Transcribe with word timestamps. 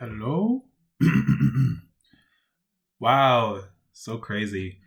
Hello? 0.00 0.62
wow, 3.00 3.64
so 3.92 4.16
crazy. 4.16 4.78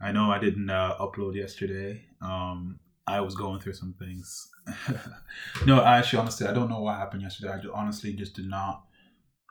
I 0.00 0.12
know 0.12 0.30
I 0.30 0.38
didn't 0.38 0.70
uh, 0.70 0.94
upload 1.00 1.34
yesterday. 1.34 2.04
Um, 2.20 2.78
I 3.04 3.22
was 3.22 3.34
going 3.34 3.58
through 3.58 3.72
some 3.72 3.96
things. 3.98 4.48
no, 5.66 5.80
I 5.80 5.98
actually, 5.98 6.20
honestly, 6.20 6.46
I 6.46 6.52
don't 6.52 6.68
know 6.68 6.78
what 6.78 6.94
happened 6.94 7.22
yesterday. 7.22 7.52
I 7.52 7.56
just, 7.56 7.74
honestly 7.74 8.12
just 8.12 8.36
did 8.36 8.46
not. 8.46 8.84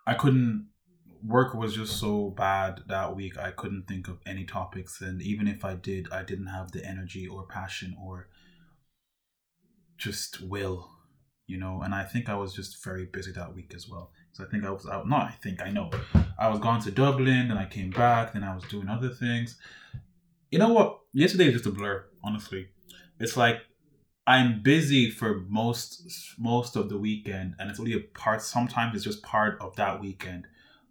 I 0.08 0.14
couldn't. 0.14 0.70
Work 1.22 1.56
was 1.56 1.76
just 1.76 2.00
so 2.00 2.30
bad 2.30 2.80
that 2.88 3.14
week. 3.14 3.38
I 3.38 3.52
couldn't 3.52 3.90
think 3.90 4.08
of 4.08 4.20
any 4.26 4.46
topics, 4.46 5.02
and 5.02 5.22
even 5.22 5.46
if 5.46 5.66
I 5.66 5.76
did, 5.76 6.08
I 6.10 6.24
didn't 6.24 6.48
have 6.48 6.72
the 6.72 6.86
energy 6.86 7.28
or 7.28 7.46
passion 7.46 7.98
or 8.02 8.30
just 9.98 10.40
will, 10.40 10.90
you 11.48 11.58
know. 11.58 11.82
And 11.84 11.94
I 11.94 12.06
think 12.06 12.30
I 12.30 12.36
was 12.36 12.54
just 12.54 12.82
very 12.82 13.06
busy 13.06 13.34
that 13.34 13.54
week 13.54 13.74
as 13.76 13.90
well. 13.90 14.14
So 14.34 14.44
I 14.44 14.48
think 14.48 14.66
I 14.66 14.72
was 14.72 14.88
out. 14.88 15.08
Not 15.08 15.28
I 15.28 15.36
think 15.44 15.62
I 15.62 15.70
know. 15.70 15.90
I 16.40 16.50
was 16.50 16.60
gone 16.60 16.82
to 16.82 16.92
Dublin, 16.92 17.50
then 17.50 17.58
I 17.58 17.66
came 17.66 17.90
back, 17.92 18.34
then 18.34 18.44
I 18.44 18.56
was 18.56 18.64
doing 18.66 18.88
other 18.88 19.10
things. 19.10 19.58
You 20.50 20.60
know 20.60 20.70
what? 20.70 21.00
Yesterday 21.14 21.46
is 21.48 21.54
just 21.54 21.66
a 21.66 21.72
blur. 21.72 22.06
Honestly, 22.24 22.68
it's 23.20 23.38
like 23.38 23.62
I'm 24.28 24.62
busy 24.62 25.10
for 25.10 25.42
most 25.50 26.10
most 26.38 26.76
of 26.76 26.90
the 26.90 26.98
weekend, 26.98 27.56
and 27.60 27.70
it's 27.70 27.80
only 27.80 27.94
a 27.94 28.00
part. 28.00 28.42
Sometimes 28.42 28.96
it's 28.96 29.04
just 29.04 29.24
part 29.24 29.60
of 29.62 29.76
that 29.76 30.00
weekend, 30.00 30.46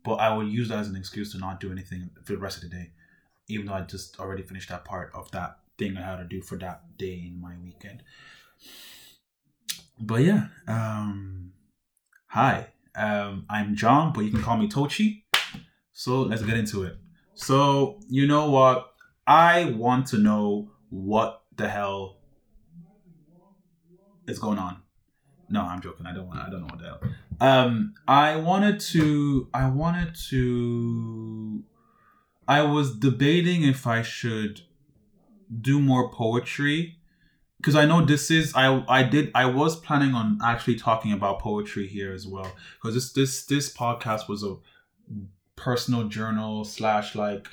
but 0.05 0.15
I 0.15 0.35
will 0.35 0.49
use 0.49 0.69
that 0.69 0.79
as 0.79 0.89
an 0.89 0.97
excuse 0.97 1.33
to 1.33 1.39
not 1.39 1.61
do 1.61 1.71
anything 1.73 2.11
for 2.25 2.33
the 2.33 2.39
rest 2.39 2.63
of 2.63 2.71
the 2.71 2.77
day, 2.77 2.91
even 3.49 3.67
though 3.67 3.75
I 3.75 3.83
just 3.83 4.19
already 4.19 4.43
finished 4.43 4.69
that 4.69 4.85
part 4.85 5.13
of 5.15 5.31
that 5.31 5.59
thing 5.79 5.97
I 5.97 6.03
had 6.03 6.17
to 6.17 6.25
do 6.25 6.43
for 6.43 6.59
that 6.59 6.99
day 6.99 7.25
in 7.27 7.41
my 7.41 7.55
weekend. 7.63 8.03
But 9.99 10.23
yeah, 10.23 10.49
um, 10.67 11.53
hi, 12.27 12.69
um, 12.95 13.47
I'm 13.49 13.75
John, 13.75 14.13
but 14.13 14.23
you 14.23 14.31
can 14.31 14.43
call 14.43 14.57
me 14.57 14.69
Tochi. 14.69 15.23
So 15.93 16.23
let's 16.23 16.43
get 16.43 16.57
into 16.57 16.85
it. 16.85 16.97
So 17.35 18.01
you 18.09 18.27
know 18.27 18.51
what? 18.51 18.93
I 19.27 19.67
want 19.77 20.07
to 20.09 20.19
know 20.19 20.71
what 20.89 21.43
the 21.57 21.69
hell 21.69 22.19
is 24.27 24.39
going 24.39 24.59
on. 24.59 24.83
No, 25.49 25.63
I'm 25.63 25.81
joking. 25.81 26.07
I 26.07 26.15
don't 26.15 26.27
want. 26.27 26.41
I 26.41 26.51
don't 26.51 26.61
know 26.61 26.69
what 26.69 26.79
the 26.79 26.87
hell. 26.87 27.01
Um, 27.41 27.95
I 28.07 28.37
wanted 28.37 28.81
to. 28.81 29.49
I 29.53 29.69
wanted 29.69 30.15
to. 30.31 31.65
I 32.47 32.63
was 32.63 32.97
debating 32.97 33.63
if 33.63 33.87
I 33.87 34.03
should 34.03 34.63
do 35.61 35.81
more 35.81 36.11
poetry 36.11 37.00
because 37.61 37.77
I 37.77 37.85
know 37.85 38.03
this 38.05 38.31
is 38.31 38.55
I 38.55 38.83
I 38.89 39.03
did 39.03 39.31
I 39.35 39.45
was 39.45 39.77
planning 39.77 40.15
on 40.15 40.39
actually 40.43 40.77
talking 40.77 41.13
about 41.13 41.41
poetry 41.41 41.87
here 41.87 42.13
as 42.13 42.27
well 42.27 42.51
because 42.81 42.95
this 42.95 43.13
this 43.13 43.45
this 43.45 43.73
podcast 43.73 44.29
was 44.29 44.43
a 44.43 44.57
personal 45.57 46.05
journal 46.09 46.65
slash 46.65 47.15
like 47.15 47.47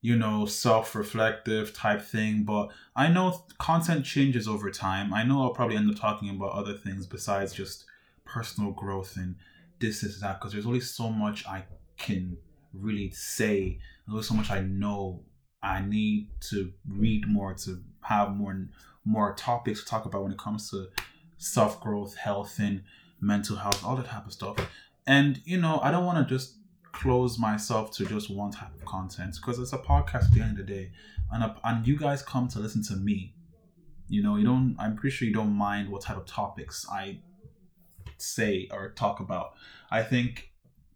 you 0.00 0.16
know 0.16 0.46
self-reflective 0.46 1.74
type 1.74 2.00
thing 2.00 2.44
but 2.44 2.70
I 2.96 3.08
know 3.08 3.44
content 3.58 4.06
changes 4.06 4.48
over 4.48 4.70
time. 4.70 5.12
I 5.12 5.24
know 5.24 5.42
I'll 5.42 5.50
probably 5.50 5.76
end 5.76 5.90
up 5.90 6.00
talking 6.00 6.30
about 6.30 6.52
other 6.52 6.74
things 6.74 7.06
besides 7.06 7.52
just 7.52 7.84
personal 8.24 8.72
growth 8.72 9.16
and 9.16 9.36
this 9.78 10.02
is 10.02 10.20
that 10.20 10.40
because 10.40 10.52
there's 10.52 10.66
only 10.66 10.80
so 10.80 11.10
much 11.10 11.46
I 11.46 11.64
can 11.98 12.38
really 12.72 13.10
say. 13.10 13.78
There's 14.06 14.14
only 14.14 14.22
so 14.22 14.34
much 14.34 14.50
I 14.50 14.60
know. 14.60 15.22
I 15.62 15.80
need 15.80 16.28
to 16.50 16.72
read 16.88 17.26
more 17.26 17.54
to 17.54 17.82
have 18.02 18.36
more 18.36 18.68
more 19.04 19.34
topics 19.34 19.82
to 19.82 19.86
talk 19.86 20.06
about 20.06 20.22
when 20.22 20.32
it 20.32 20.38
comes 20.38 20.70
to 20.70 20.88
self 21.38 21.80
growth, 21.80 22.16
health, 22.16 22.58
and 22.58 22.82
mental 23.20 23.56
health, 23.56 23.84
all 23.84 23.96
that 23.96 24.06
type 24.06 24.26
of 24.26 24.32
stuff. 24.32 24.56
And 25.06 25.40
you 25.44 25.60
know, 25.60 25.80
I 25.82 25.90
don't 25.90 26.04
want 26.04 26.26
to 26.26 26.34
just 26.34 26.56
close 26.92 27.38
myself 27.38 27.90
to 27.90 28.06
just 28.06 28.30
one 28.30 28.50
type 28.50 28.74
of 28.74 28.84
content 28.84 29.36
because 29.36 29.58
it's 29.58 29.72
a 29.72 29.78
podcast 29.78 30.26
at 30.26 30.32
the 30.32 30.40
end 30.40 30.58
of 30.58 30.66
the 30.66 30.72
day, 30.72 30.90
and 31.32 31.42
a, 31.42 31.56
and 31.64 31.86
you 31.86 31.96
guys 31.96 32.22
come 32.22 32.48
to 32.48 32.58
listen 32.58 32.82
to 32.84 32.96
me. 32.96 33.34
You 34.08 34.22
know, 34.22 34.36
you 34.36 34.44
don't. 34.44 34.76
I'm 34.78 34.96
pretty 34.96 35.14
sure 35.14 35.28
you 35.28 35.34
don't 35.34 35.52
mind 35.52 35.90
what 35.90 36.02
type 36.02 36.16
of 36.16 36.26
topics 36.26 36.86
I 36.90 37.18
say 38.16 38.68
or 38.70 38.90
talk 38.90 39.20
about. 39.20 39.54
I 39.90 40.02
think 40.02 40.50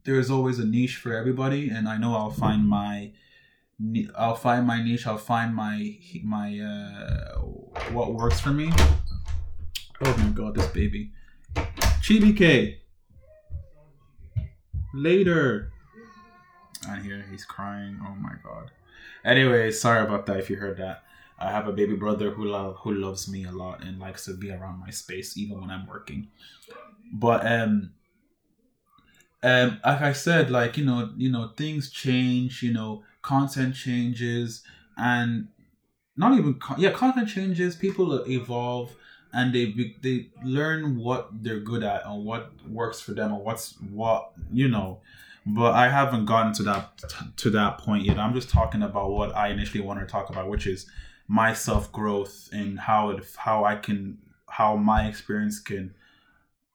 there 0.05 0.19
is 0.19 0.31
always 0.31 0.59
a 0.59 0.65
niche 0.65 0.97
for 0.97 1.13
everybody, 1.13 1.69
and 1.69 1.89
I 1.89 1.99
know 1.99 2.15
I'll 2.15 2.31
find 2.31 2.67
my 2.67 3.13
I'll 4.17 4.35
find 4.35 4.67
my 4.67 4.83
niche. 4.83 5.07
I'll 5.07 5.19
find 5.19 5.55
my 5.55 5.97
my 6.25 6.59
uh, 6.59 7.39
what 7.93 8.15
works 8.15 8.41
for 8.41 8.51
me. 8.51 8.73
Oh 10.05 10.17
my 10.17 10.31
god, 10.31 10.55
this 10.55 10.67
baby, 10.69 11.13
Chibi 12.03 12.37
K. 12.37 12.81
Later. 14.95 15.73
I 16.89 17.01
hear 17.01 17.25
he's 17.31 17.45
crying. 17.45 18.01
Oh 18.03 18.15
my 18.15 18.35
god. 18.43 18.71
Anyway, 19.25 19.71
sorry 19.71 20.03
about 20.03 20.27
that. 20.27 20.39
If 20.39 20.51
you 20.51 20.57
heard 20.57 20.79
that, 20.79 21.05
I 21.39 21.51
have 21.51 21.69
a 21.69 21.73
baby 21.73 21.95
brother 21.95 22.31
who 22.31 22.47
love 22.47 22.77
who 22.79 22.93
loves 22.95 23.29
me 23.29 23.45
a 23.45 23.53
lot 23.53 23.85
and 23.85 23.99
likes 24.01 24.25
to 24.25 24.35
be 24.35 24.51
around 24.51 24.81
my 24.81 24.91
space 24.91 25.37
even 25.37 25.61
when 25.61 25.71
I'm 25.71 25.87
working. 25.87 26.29
But 27.13 27.47
um, 27.47 27.93
um, 29.43 29.81
like 29.85 30.01
I 30.03 30.13
said, 30.13 30.51
like 30.51 30.77
you 30.77 30.85
know, 30.85 31.11
you 31.17 31.31
know, 31.31 31.53
things 31.57 31.91
change. 31.91 32.63
You 32.63 32.73
know, 32.73 33.05
content 33.29 33.75
changes, 33.75 34.63
and 34.97 35.49
not 36.17 36.39
even 36.39 36.55
con- 36.55 36.81
yeah, 36.81 36.93
content 36.93 37.29
changes. 37.29 37.77
People 37.77 38.25
evolve, 38.27 38.97
and 39.35 39.55
they 39.55 39.67
be, 39.67 39.97
they 40.01 40.31
learn 40.43 40.99
what 40.99 41.29
they're 41.43 41.61
good 41.61 41.83
at 41.83 42.07
and 42.07 42.25
what 42.25 42.53
works 42.67 43.01
for 43.01 43.13
them, 43.13 43.35
or 43.35 43.43
what's 43.43 43.75
what 43.91 44.33
you 44.51 44.67
know. 44.69 45.01
But 45.45 45.75
I 45.75 45.91
haven't 45.91 46.25
gotten 46.25 46.55
to 46.55 46.63
that 46.65 47.03
to 47.37 47.51
that 47.51 47.77
point 47.79 48.07
yet. 48.07 48.19
I'm 48.19 48.33
just 48.33 48.49
talking 48.49 48.83
about 48.83 49.11
what 49.11 49.37
I 49.37 49.49
initially 49.49 49.85
wanted 49.85 50.07
to 50.07 50.13
talk 50.13 50.31
about, 50.31 50.49
which 50.49 50.67
is 50.67 50.87
my 51.27 51.53
self 51.53 51.93
growth 51.93 52.49
and 52.51 52.81
how 52.81 53.11
it 53.11 53.27
how 53.37 53.65
I 53.65 53.77
can 53.77 54.19
how 54.49 54.77
my 54.77 55.07
experience 55.07 55.61
can 55.61 55.95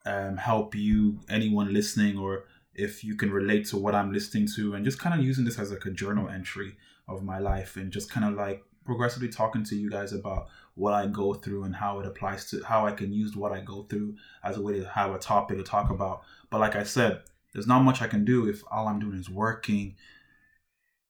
um, 0.05 0.37
help 0.37 0.75
you 0.75 1.19
anyone 1.29 1.73
listening 1.73 2.19
or 2.19 2.45
if 2.75 3.03
you 3.03 3.15
can 3.15 3.31
relate 3.31 3.65
to 3.67 3.77
what 3.77 3.95
I'm 3.95 4.11
listening 4.11 4.47
to 4.55 4.73
and 4.73 4.83
just 4.83 4.99
kind 4.99 5.17
of 5.17 5.25
using 5.25 5.45
this 5.45 5.59
as 5.59 5.71
like 5.71 5.85
a 5.85 5.91
journal 5.91 6.29
entry 6.29 6.75
of 7.07 7.23
my 7.23 7.39
life 7.39 7.75
and 7.75 7.91
just 7.91 8.09
kind 8.11 8.25
of 8.25 8.33
like 8.33 8.63
progressively 8.85 9.29
talking 9.29 9.63
to 9.63 9.75
you 9.75 9.89
guys 9.89 10.13
about 10.13 10.47
what 10.75 10.93
I 10.93 11.07
go 11.07 11.33
through 11.33 11.63
and 11.63 11.75
how 11.75 11.99
it 11.99 12.07
applies 12.07 12.49
to 12.49 12.63
how 12.63 12.85
I 12.85 12.91
can 12.91 13.13
use 13.13 13.35
what 13.35 13.51
I 13.51 13.61
go 13.61 13.83
through 13.83 14.15
as 14.43 14.57
a 14.57 14.61
way 14.61 14.79
to 14.79 14.87
have 14.87 15.13
a 15.13 15.19
topic 15.19 15.57
to 15.57 15.63
talk 15.63 15.89
about. 15.89 16.23
But 16.49 16.59
like 16.59 16.75
I 16.75 16.83
said, 16.83 17.21
there's 17.53 17.67
not 17.67 17.83
much 17.83 18.01
I 18.01 18.07
can 18.07 18.25
do 18.25 18.47
if 18.47 18.63
all 18.71 18.87
I'm 18.87 18.99
doing 18.99 19.17
is 19.17 19.29
working 19.29 19.95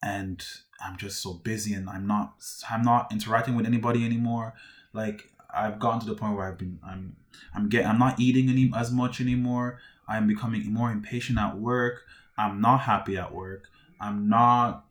and 0.04 0.46
I'm 0.84 0.98
just 0.98 1.22
so 1.22 1.34
busy 1.34 1.74
and 1.74 1.90
I'm 1.90 2.06
not 2.06 2.34
I'm 2.70 2.82
not 2.82 3.12
interacting 3.12 3.56
with 3.56 3.66
anybody 3.66 4.06
anymore. 4.06 4.54
Like 4.92 5.30
I've 5.54 5.80
gotten 5.80 6.00
to 6.02 6.06
the 6.06 6.16
point 6.16 6.36
where 6.36 6.48
I've 6.48 6.58
been 6.58 6.80
I'm 6.86 7.16
I'm 7.54 7.70
getting 7.70 7.88
I'm 7.88 8.00
not 8.00 8.20
eating 8.20 8.50
any 8.50 8.72
as 8.76 8.92
much 8.92 9.22
anymore. 9.22 9.80
I'm 10.08 10.28
becoming 10.28 10.74
more 10.74 10.92
impatient 10.92 11.40
at 11.40 11.58
work. 11.58 12.04
I'm 12.38 12.62
not 12.62 12.82
happy 12.82 13.18
at 13.18 13.34
work. 13.34 13.70
I'm 14.00 14.28
not 14.28 14.86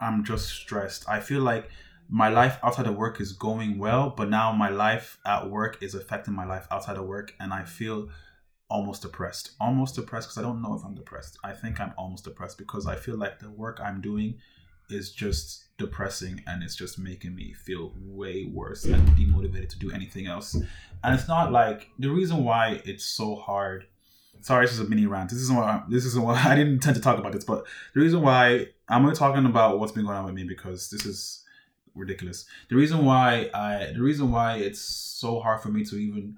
I'm 0.00 0.24
just 0.24 0.48
stressed. 0.48 1.08
I 1.08 1.20
feel 1.20 1.42
like 1.42 1.70
my 2.08 2.28
life 2.28 2.58
outside 2.62 2.86
of 2.86 2.96
work 2.96 3.20
is 3.20 3.32
going 3.32 3.78
well, 3.78 4.10
but 4.16 4.30
now 4.30 4.52
my 4.52 4.70
life 4.70 5.18
at 5.26 5.50
work 5.50 5.82
is 5.82 5.94
affecting 5.94 6.34
my 6.34 6.46
life 6.46 6.66
outside 6.70 6.96
of 6.96 7.06
work 7.06 7.34
and 7.40 7.52
I 7.52 7.64
feel 7.64 8.08
almost 8.70 9.02
depressed. 9.02 9.52
Almost 9.60 9.94
depressed 9.94 10.28
because 10.28 10.38
I 10.38 10.42
don't 10.42 10.62
know 10.62 10.74
if 10.74 10.84
I'm 10.84 10.94
depressed. 10.94 11.38
I 11.42 11.52
think 11.52 11.80
I'm 11.80 11.92
almost 11.96 12.24
depressed 12.24 12.58
because 12.58 12.86
I 12.86 12.96
feel 12.96 13.16
like 13.16 13.38
the 13.40 13.50
work 13.50 13.80
I'm 13.82 14.00
doing 14.00 14.36
is 14.90 15.10
just 15.10 15.64
depressing 15.78 16.42
and 16.46 16.62
it's 16.62 16.74
just 16.74 16.98
making 16.98 17.34
me 17.34 17.52
feel 17.52 17.92
way 17.96 18.44
worse 18.52 18.84
and 18.84 19.08
demotivated 19.10 19.68
to 19.70 19.78
do 19.78 19.90
anything 19.90 20.26
else. 20.26 20.54
And 20.54 21.14
it's 21.14 21.28
not 21.28 21.52
like 21.52 21.90
the 21.98 22.10
reason 22.10 22.44
why 22.44 22.82
it's 22.84 23.04
so 23.04 23.36
hard. 23.36 23.86
Sorry, 24.40 24.66
this 24.66 24.74
is 24.74 24.80
a 24.80 24.84
mini 24.84 25.06
rant. 25.06 25.30
This 25.30 25.40
isn't 25.40 25.56
what 25.56 25.88
this 25.88 26.04
isn't 26.04 26.22
what 26.22 26.36
I 26.44 26.54
didn't 26.54 26.74
intend 26.74 26.96
to 26.96 27.02
talk 27.02 27.18
about 27.18 27.32
this, 27.32 27.44
but 27.44 27.64
the 27.94 28.00
reason 28.00 28.20
why 28.22 28.66
I'm 28.88 29.04
only 29.04 29.16
talking 29.16 29.46
about 29.46 29.78
what's 29.78 29.92
been 29.92 30.04
going 30.04 30.16
on 30.16 30.24
with 30.24 30.34
me 30.34 30.44
because 30.44 30.90
this 30.90 31.06
is 31.06 31.44
ridiculous. 31.94 32.46
The 32.68 32.76
reason 32.76 33.04
why 33.04 33.50
I 33.54 33.92
the 33.94 34.02
reason 34.02 34.30
why 34.30 34.56
it's 34.58 34.80
so 34.80 35.40
hard 35.40 35.60
for 35.60 35.68
me 35.68 35.84
to 35.84 35.96
even 35.96 36.36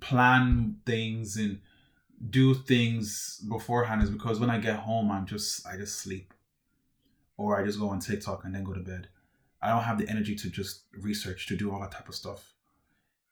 plan 0.00 0.76
things 0.86 1.36
and 1.36 1.60
do 2.30 2.54
things 2.54 3.40
beforehand 3.48 4.02
is 4.02 4.10
because 4.10 4.40
when 4.40 4.50
I 4.50 4.58
get 4.58 4.76
home 4.76 5.10
I'm 5.10 5.26
just 5.26 5.66
I 5.66 5.76
just 5.76 6.00
sleep 6.00 6.34
or 7.38 7.58
I 7.58 7.64
just 7.64 7.78
go 7.78 7.88
on 7.88 8.00
TikTok 8.00 8.44
and 8.44 8.54
then 8.54 8.64
go 8.64 8.74
to 8.74 8.80
bed. 8.80 9.08
I 9.62 9.70
don't 9.70 9.84
have 9.84 9.98
the 9.98 10.08
energy 10.08 10.34
to 10.34 10.50
just 10.50 10.82
research 10.92 11.46
to 11.46 11.56
do 11.56 11.72
all 11.72 11.80
that 11.80 11.92
type 11.92 12.08
of 12.08 12.14
stuff. 12.14 12.52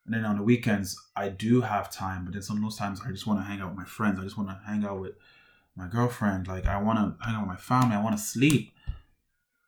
And 0.05 0.15
then 0.15 0.25
on 0.25 0.37
the 0.37 0.43
weekends, 0.43 0.99
I 1.15 1.29
do 1.29 1.61
have 1.61 1.91
time, 1.91 2.23
but 2.23 2.33
then 2.33 2.41
some 2.41 2.57
of 2.57 2.63
those 2.63 2.77
times 2.77 3.01
I 3.05 3.11
just 3.11 3.27
want 3.27 3.39
to 3.39 3.43
hang 3.43 3.59
out 3.59 3.69
with 3.69 3.77
my 3.77 3.85
friends. 3.85 4.17
I 4.19 4.23
just 4.23 4.37
want 4.37 4.49
to 4.49 4.59
hang 4.65 4.85
out 4.85 4.99
with 4.99 5.15
my 5.75 5.87
girlfriend. 5.87 6.47
Like 6.47 6.65
I 6.65 6.81
want 6.81 6.97
to 6.97 7.25
hang 7.25 7.35
out 7.35 7.41
with 7.41 7.49
my 7.49 7.57
family. 7.57 7.95
I 7.95 8.01
want 8.01 8.17
to 8.17 8.23
sleep. 8.23 8.71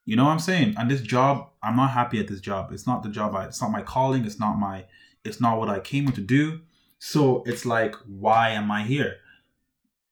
You 0.05 0.15
know 0.15 0.23
what 0.23 0.31
I'm 0.31 0.39
saying? 0.39 0.75
And 0.77 0.89
this 0.89 1.01
job, 1.01 1.49
I'm 1.61 1.75
not 1.75 1.91
happy 1.91 2.19
at 2.19 2.27
this 2.27 2.39
job. 2.39 2.71
It's 2.71 2.87
not 2.87 3.03
the 3.03 3.09
job. 3.09 3.35
I, 3.35 3.45
it's 3.45 3.61
not 3.61 3.71
my 3.71 3.81
calling. 3.81 4.25
It's 4.25 4.39
not 4.39 4.57
my. 4.57 4.85
It's 5.25 5.41
not 5.41 5.59
what 5.59 5.69
I 5.69 5.79
came 5.79 6.05
here 6.05 6.15
to 6.15 6.21
do. 6.21 6.61
So 6.97 7.43
it's 7.45 7.65
like, 7.65 7.93
why 8.07 8.49
am 8.51 8.71
I 8.71 8.83
here? 8.83 9.17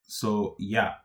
So 0.04 0.56
yeah, 0.60 0.96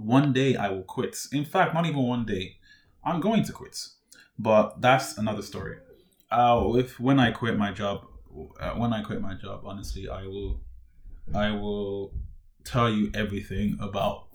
one 0.00 0.32
day 0.32 0.56
I 0.56 0.70
will 0.70 0.82
quit. 0.82 1.16
In 1.32 1.44
fact, 1.44 1.74
not 1.74 1.86
even 1.86 2.02
one 2.02 2.24
day. 2.24 2.56
I'm 3.04 3.20
going 3.20 3.44
to 3.44 3.52
quit, 3.52 3.86
but 4.38 4.80
that's 4.80 5.16
another 5.16 5.42
story. 5.42 5.78
Uh, 6.30 6.72
if 6.76 7.00
when 7.00 7.18
I 7.18 7.30
quit 7.30 7.56
my 7.56 7.72
job, 7.72 8.06
uh, 8.60 8.70
when 8.72 8.92
I 8.92 9.02
quit 9.02 9.20
my 9.20 9.34
job, 9.34 9.62
honestly, 9.64 10.08
I 10.08 10.26
will, 10.26 10.60
I 11.34 11.50
will 11.50 12.12
tell 12.64 12.90
you 12.90 13.10
everything 13.14 13.78
about 13.80 14.26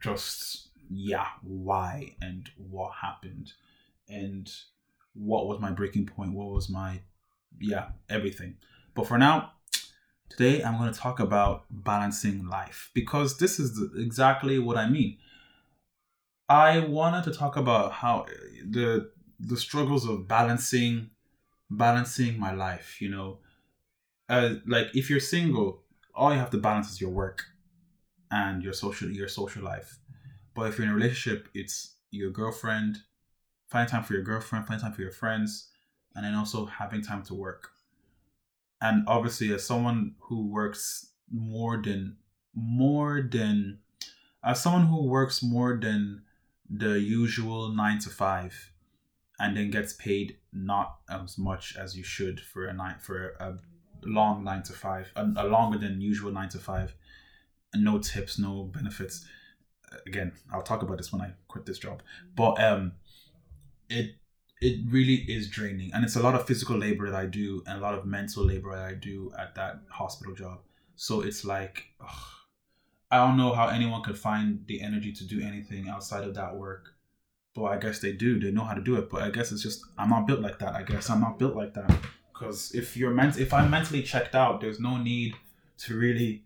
just 0.00 0.68
yeah 0.90 1.26
why 1.42 2.14
and 2.20 2.50
what 2.56 2.92
happened 3.00 3.52
and 4.08 4.52
what 5.14 5.46
was 5.46 5.58
my 5.58 5.70
breaking 5.70 6.06
point 6.06 6.32
what 6.32 6.50
was 6.50 6.68
my 6.68 7.00
yeah 7.58 7.88
everything 8.10 8.54
but 8.94 9.06
for 9.06 9.18
now 9.18 9.52
today 10.36 10.62
i'm 10.62 10.78
going 10.78 10.92
to 10.92 10.98
talk 10.98 11.20
about 11.20 11.64
balancing 11.70 12.46
life 12.48 12.90
because 12.94 13.38
this 13.38 13.58
is 13.58 13.80
exactly 13.96 14.58
what 14.58 14.76
i 14.76 14.88
mean. 14.88 15.18
I 16.48 16.80
wanted 16.80 17.24
to 17.24 17.32
talk 17.32 17.56
about 17.56 17.92
how 17.92 18.26
the 18.68 19.10
the 19.40 19.56
struggles 19.56 20.06
of 20.06 20.28
balancing 20.28 21.10
balancing 21.70 22.38
my 22.38 22.52
life 22.52 23.00
you 23.00 23.08
know? 23.08 23.38
Uh, 24.28 24.54
like 24.66 24.88
if 24.94 25.08
you're 25.08 25.20
single 25.20 25.82
all 26.14 26.32
you 26.32 26.38
have 26.38 26.50
to 26.50 26.58
balance 26.58 26.90
is 26.90 27.00
your 27.00 27.10
work 27.10 27.44
and 28.30 28.62
your 28.62 28.72
social 28.72 29.10
your 29.10 29.28
social 29.28 29.62
life. 29.62 29.98
But 30.54 30.68
if 30.68 30.76
you're 30.76 30.86
in 30.86 30.92
a 30.92 30.96
relationship 30.96 31.48
it's 31.54 31.96
your 32.10 32.30
girlfriend 32.30 32.98
find 33.68 33.88
time 33.88 34.04
for 34.04 34.12
your 34.12 34.22
girlfriend 34.22 34.66
find 34.66 34.80
time 34.80 34.92
for 34.92 35.02
your 35.02 35.10
friends 35.22 35.70
and 36.14 36.24
then 36.24 36.34
also 36.34 36.66
having 36.66 37.02
time 37.02 37.22
to 37.24 37.34
work 37.34 37.70
and 38.82 39.04
obviously 39.06 39.54
as 39.54 39.64
someone 39.64 40.14
who 40.18 40.48
works 40.48 41.12
more 41.30 41.80
than 41.82 42.16
more 42.54 43.22
than 43.22 43.78
as 44.44 44.60
someone 44.60 44.86
who 44.86 45.06
works 45.06 45.42
more 45.42 45.78
than 45.80 46.22
the 46.68 46.98
usual 47.00 47.68
nine 47.68 47.98
to 47.98 48.10
five 48.10 48.72
and 49.38 49.56
then 49.56 49.70
gets 49.70 49.94
paid 49.94 50.36
not 50.52 50.96
as 51.08 51.38
much 51.38 51.76
as 51.76 51.96
you 51.96 52.02
should 52.02 52.40
for 52.40 52.66
a 52.66 52.72
night 52.74 53.00
for 53.00 53.30
a 53.40 53.56
long 54.04 54.42
nine 54.44 54.62
to 54.62 54.72
five 54.72 55.10
a, 55.16 55.24
a 55.36 55.46
longer 55.46 55.78
than 55.78 56.00
usual 56.00 56.32
nine 56.32 56.48
to 56.48 56.58
five 56.58 56.94
no 57.74 57.98
tips 57.98 58.38
no 58.38 58.64
benefits. 58.64 59.24
Again 60.06 60.32
i'll 60.52 60.62
talk 60.62 60.82
about 60.82 60.96
this 60.98 61.12
when 61.12 61.22
i 61.22 61.30
quit 61.48 61.64
this 61.66 61.78
job. 61.78 62.02
But 62.34 62.62
um 62.62 62.92
it 63.88 64.16
it 64.62 64.78
really 64.88 65.16
is 65.28 65.48
draining. 65.48 65.90
And 65.92 66.04
it's 66.04 66.16
a 66.16 66.22
lot 66.22 66.34
of 66.34 66.46
physical 66.46 66.76
labor 66.76 67.10
that 67.10 67.16
i 67.16 67.26
do 67.26 67.62
and 67.66 67.78
a 67.78 67.82
lot 67.82 67.94
of 67.94 68.06
mental 68.06 68.44
labor 68.44 68.74
that 68.76 68.86
i 68.86 68.94
do 68.94 69.32
at 69.38 69.54
that 69.56 69.80
hospital 69.88 70.34
job. 70.34 70.60
So 70.94 71.20
it's 71.22 71.44
like 71.44 71.86
ugh, 72.00 72.22
i 73.10 73.16
don't 73.16 73.36
know 73.36 73.52
how 73.52 73.66
anyone 73.68 74.02
could 74.02 74.18
find 74.18 74.64
the 74.66 74.80
energy 74.80 75.12
to 75.12 75.24
do 75.24 75.42
anything 75.42 75.88
outside 75.88 76.24
of 76.24 76.34
that 76.36 76.56
work. 76.56 76.94
But 77.54 77.64
i 77.64 77.76
guess 77.76 77.98
they 77.98 78.12
do. 78.12 78.38
They 78.38 78.52
know 78.52 78.64
how 78.64 78.74
to 78.74 78.80
do 78.80 78.96
it. 78.96 79.10
But 79.10 79.22
i 79.22 79.30
guess 79.30 79.50
it's 79.52 79.62
just 79.62 79.84
i'm 79.98 80.10
not 80.10 80.26
built 80.26 80.40
like 80.40 80.58
that 80.60 80.74
i 80.74 80.82
guess. 80.82 81.10
I'm 81.10 81.20
not 81.20 81.38
built 81.38 81.56
like 81.56 81.74
that. 81.74 81.92
Because 82.32 82.72
if 82.72 82.96
you're 82.96 83.12
meant 83.12 83.38
if 83.38 83.52
i'm 83.52 83.68
mentally 83.70 84.02
checked 84.02 84.34
out 84.34 84.60
there's 84.60 84.80
no 84.80 84.96
need 84.96 85.34
to 85.78 85.98
really 85.98 86.44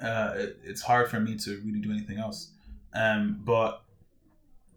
uh 0.00 0.32
it, 0.36 0.58
it's 0.64 0.82
hard 0.82 1.08
for 1.10 1.20
me 1.20 1.36
to 1.36 1.60
really 1.64 1.80
do 1.80 1.90
anything 1.92 2.18
else. 2.18 2.52
Um 2.94 3.40
but 3.44 3.82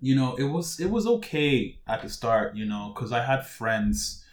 you 0.01 0.15
know 0.15 0.35
it 0.35 0.43
was 0.43 0.79
it 0.79 0.89
was 0.89 1.07
okay 1.07 1.79
at 1.87 2.01
the 2.01 2.09
start 2.09 2.55
you 2.55 2.65
know 2.65 2.91
because 2.93 3.11
i 3.11 3.23
had 3.23 3.45
friends 3.45 4.23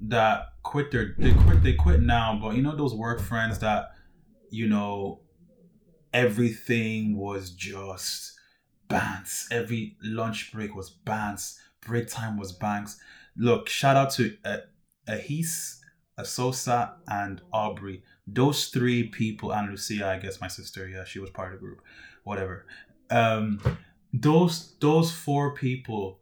that 0.00 0.48
quit 0.62 0.90
their 0.90 1.14
they 1.18 1.32
quit 1.32 1.62
they 1.62 1.72
quit 1.72 2.00
now 2.00 2.38
but 2.40 2.54
you 2.54 2.62
know 2.62 2.76
those 2.76 2.94
work 2.94 3.20
friends 3.20 3.58
that 3.58 3.92
you 4.50 4.68
know 4.68 5.20
everything 6.12 7.16
was 7.16 7.50
just 7.50 8.34
bands 8.88 9.48
every 9.50 9.96
lunch 10.02 10.52
break 10.52 10.74
was 10.74 10.90
bands 10.90 11.58
break 11.86 12.08
time 12.08 12.36
was 12.36 12.52
banks. 12.52 13.00
Look 13.36 13.68
shout 13.68 13.96
out 13.96 14.10
to 14.12 14.36
uh, 14.44 14.58
ahis 15.08 15.78
asosa 16.18 16.94
and 17.06 17.40
aubrey. 17.52 18.02
Those 18.26 18.66
three 18.66 19.04
people 19.04 19.52
and 19.52 19.70
lucia 19.70 20.08
i 20.08 20.18
guess 20.18 20.40
my 20.40 20.48
sister 20.48 20.88
yeah 20.88 21.04
she 21.04 21.20
was 21.20 21.30
part 21.30 21.54
of 21.54 21.60
the 21.60 21.66
group. 21.66 21.80
Whatever. 22.24 22.66
Um 23.10 23.60
those 24.12 24.74
those 24.80 25.12
four 25.12 25.54
people 25.54 26.18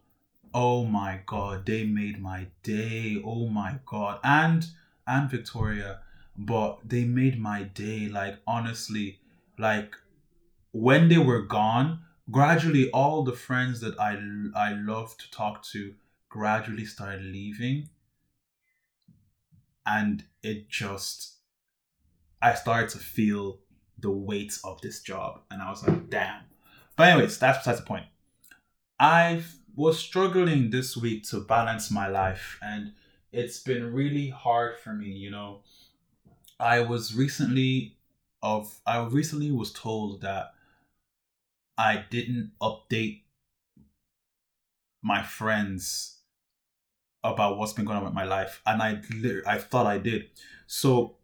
oh 0.53 0.85
my 0.85 1.21
god 1.27 1.67
they 1.67 1.85
made 1.85 2.21
my 2.21 2.47
day. 2.63 3.21
Oh 3.25 3.49
my 3.49 3.79
god. 3.85 4.21
And 4.23 4.67
and 5.07 5.31
victoria 5.31 6.01
but 6.37 6.79
they 6.85 7.05
made 7.05 7.39
my 7.41 7.65
day. 7.65 8.09
Like 8.09 8.39
honestly 8.47 9.21
like 9.59 9.95
when 10.73 11.09
they 11.09 11.19
were 11.19 11.43
gone 11.43 12.01
gradually 12.31 12.91
all 12.91 13.23
the 13.23 13.33
friends 13.33 13.81
that 13.81 13.99
i 14.01 14.13
i 14.57 14.73
love 14.73 15.17
to 15.19 15.31
talk 15.31 15.63
to 15.63 15.95
gradually 16.29 16.87
started 16.87 17.23
leaving. 17.23 17.89
And 19.87 20.25
it 20.43 20.69
just 20.69 21.37
i 22.41 22.55
started 22.55 22.91
to 22.91 22.99
feel 22.99 23.59
the 23.99 24.11
weight 24.11 24.59
of 24.65 24.81
this 24.81 25.01
job. 25.01 25.41
And 25.51 25.61
i 25.61 25.69
was 25.69 25.87
like 25.87 26.09
damn 26.11 26.43
but 26.97 27.09
anyways, 27.09 27.39
that's 27.39 27.59
besides 27.59 27.81
the 27.81 27.87
point. 27.87 28.07
I 28.99 29.43
was 29.75 29.99
struggling 29.99 30.71
this 30.71 30.97
week 30.97 31.25
to 31.25 31.41
balance 31.41 31.91
my 31.91 32.07
life, 32.07 32.59
and 32.63 32.93
it's 33.33 33.61
been 33.61 33.93
really 33.93 34.31
hard 34.31 34.79
for 34.79 34.93
me. 34.93 35.09
You 35.09 35.31
know, 35.31 35.61
I 36.61 36.81
was 36.81 37.15
recently 37.15 37.97
of 38.43 38.81
I 38.87 39.03
recently 39.05 39.51
was 39.51 39.73
told 39.73 40.21
that 40.21 40.55
I 41.77 42.05
didn't 42.11 42.53
update 42.61 43.23
my 45.03 45.23
friends 45.23 46.19
about 47.25 47.59
what's 47.59 47.73
been 47.73 47.87
going 47.87 47.99
on 47.99 48.05
with 48.05 48.13
my 48.13 48.25
life, 48.25 48.61
and 48.67 48.83
I 48.83 49.01
I 49.47 49.59
thought 49.59 49.87
I 49.87 49.99
did. 49.99 50.27
So 50.67 51.17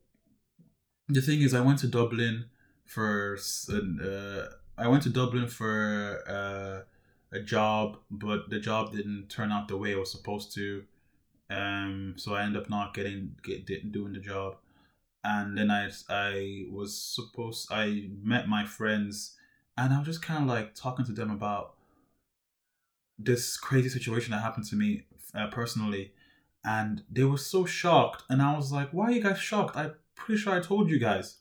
the 1.09 1.21
thing 1.21 1.43
is, 1.43 1.55
I 1.55 1.61
went 1.61 1.79
to 1.81 1.89
Dublin 1.89 2.47
for 2.85 3.39
uh, 3.71 4.47
I 4.81 4.89
went 4.89 5.03
to 5.03 5.11
Dublin 5.11 5.47
for 5.47 6.23
uh, 6.27 7.37
a 7.37 7.41
job, 7.41 7.99
but 8.11 8.49
the 8.49 8.59
job 8.59 8.93
didn't 8.93 9.29
turn 9.29 9.53
out 9.53 9.69
the 9.69 9.77
way 9.77 9.93
it 9.93 9.99
was 9.99 10.11
supposed 10.11 10.55
to. 10.55 10.85
Um, 11.51 12.15
so 12.17 12.35
I 12.35 12.45
ended 12.45 12.63
up 12.63 12.71
not 12.71 12.95
getting 12.95 13.37
get 13.43 13.67
doing 13.93 14.15
the 14.15 14.21
job, 14.21 14.57
and 15.23 15.59
then 15.59 15.71
I 15.71 15.91
I 16.09 16.65
was 16.71 16.97
supposed 16.97 17.69
I 17.71 18.09
met 18.23 18.49
my 18.49 18.65
friends, 18.65 19.37
and 19.77 19.93
I 19.93 19.99
was 19.99 20.07
just 20.07 20.23
kind 20.23 20.45
of 20.45 20.49
like 20.49 20.75
talking 20.75 21.05
to 21.05 21.13
them 21.13 21.31
about 21.31 21.75
this 23.19 23.59
crazy 23.59 23.91
situation 23.91 24.31
that 24.31 24.41
happened 24.41 24.67
to 24.69 24.77
me 24.77 25.05
uh, 25.35 25.49
personally, 25.49 26.13
and 26.65 27.03
they 27.11 27.25
were 27.25 27.37
so 27.37 27.67
shocked, 27.67 28.23
and 28.31 28.41
I 28.41 28.57
was 28.57 28.73
like, 28.73 28.93
"Why 28.93 29.07
are 29.07 29.13
you 29.13 29.23
guys 29.23 29.39
shocked? 29.39 29.77
I'm 29.77 29.93
pretty 30.15 30.41
sure 30.41 30.55
I 30.55 30.61
told 30.61 30.89
you 30.89 30.99
guys." 30.99 31.37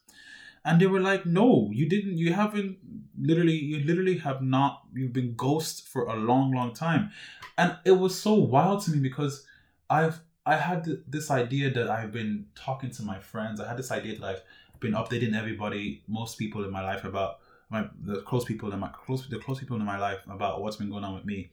And 0.70 0.80
they 0.80 0.86
were 0.86 1.00
like 1.02 1.26
no 1.26 1.70
you 1.74 1.90
didn't 1.90 2.18
you 2.18 2.32
haven't 2.32 2.78
literally 3.20 3.56
you 3.56 3.80
literally 3.80 4.18
have 4.18 4.42
not 4.42 4.84
you've 4.94 5.12
been 5.12 5.34
ghost 5.36 5.88
for 5.88 6.04
a 6.04 6.16
long 6.16 6.52
long 6.52 6.74
time. 6.74 7.12
And 7.58 7.76
it 7.84 7.92
was 7.92 8.18
so 8.18 8.36
wild 8.36 8.84
to 8.84 8.92
me 8.92 9.00
because 9.00 9.46
i've 9.90 10.20
i 10.46 10.56
had 10.56 10.88
this 11.08 11.32
idea 11.32 11.72
that 11.72 11.90
i've 11.90 12.12
been 12.12 12.46
talking 12.56 12.92
to 12.92 13.04
my 13.04 13.20
friends. 13.20 13.60
I 13.60 13.68
had 13.68 13.78
this 13.78 13.92
idea 13.92 14.18
that 14.20 14.24
i've 14.24 14.44
been 14.80 14.94
updating 14.94 15.36
everybody 15.36 16.04
most 16.08 16.38
people 16.38 16.64
in 16.64 16.72
my 16.72 16.84
life 16.84 17.04
about 17.04 17.40
my 17.70 17.88
the 18.04 18.22
close 18.22 18.46
people 18.46 18.72
in 18.72 18.80
my 18.80 18.90
close 18.90 19.28
the 19.28 19.40
close 19.40 19.60
people 19.60 19.78
in 19.78 19.86
my 19.86 19.98
life 19.98 20.20
about 20.30 20.62
what's 20.62 20.78
been 20.78 20.92
going 20.92 21.04
on 21.04 21.16
with 21.16 21.26
me. 21.26 21.50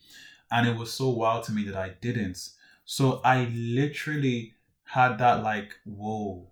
And 0.51 0.69
it 0.69 0.77
was 0.77 0.93
so 0.93 1.09
wild 1.09 1.45
to 1.45 1.53
me 1.53 1.65
that 1.65 1.77
i 1.77 1.89
didn't. 2.03 2.51
So 2.85 3.23
i 3.25 3.47
literally 3.55 4.55
had 4.85 5.19
that 5.19 5.43
like 5.43 5.75
whoa 5.85 6.51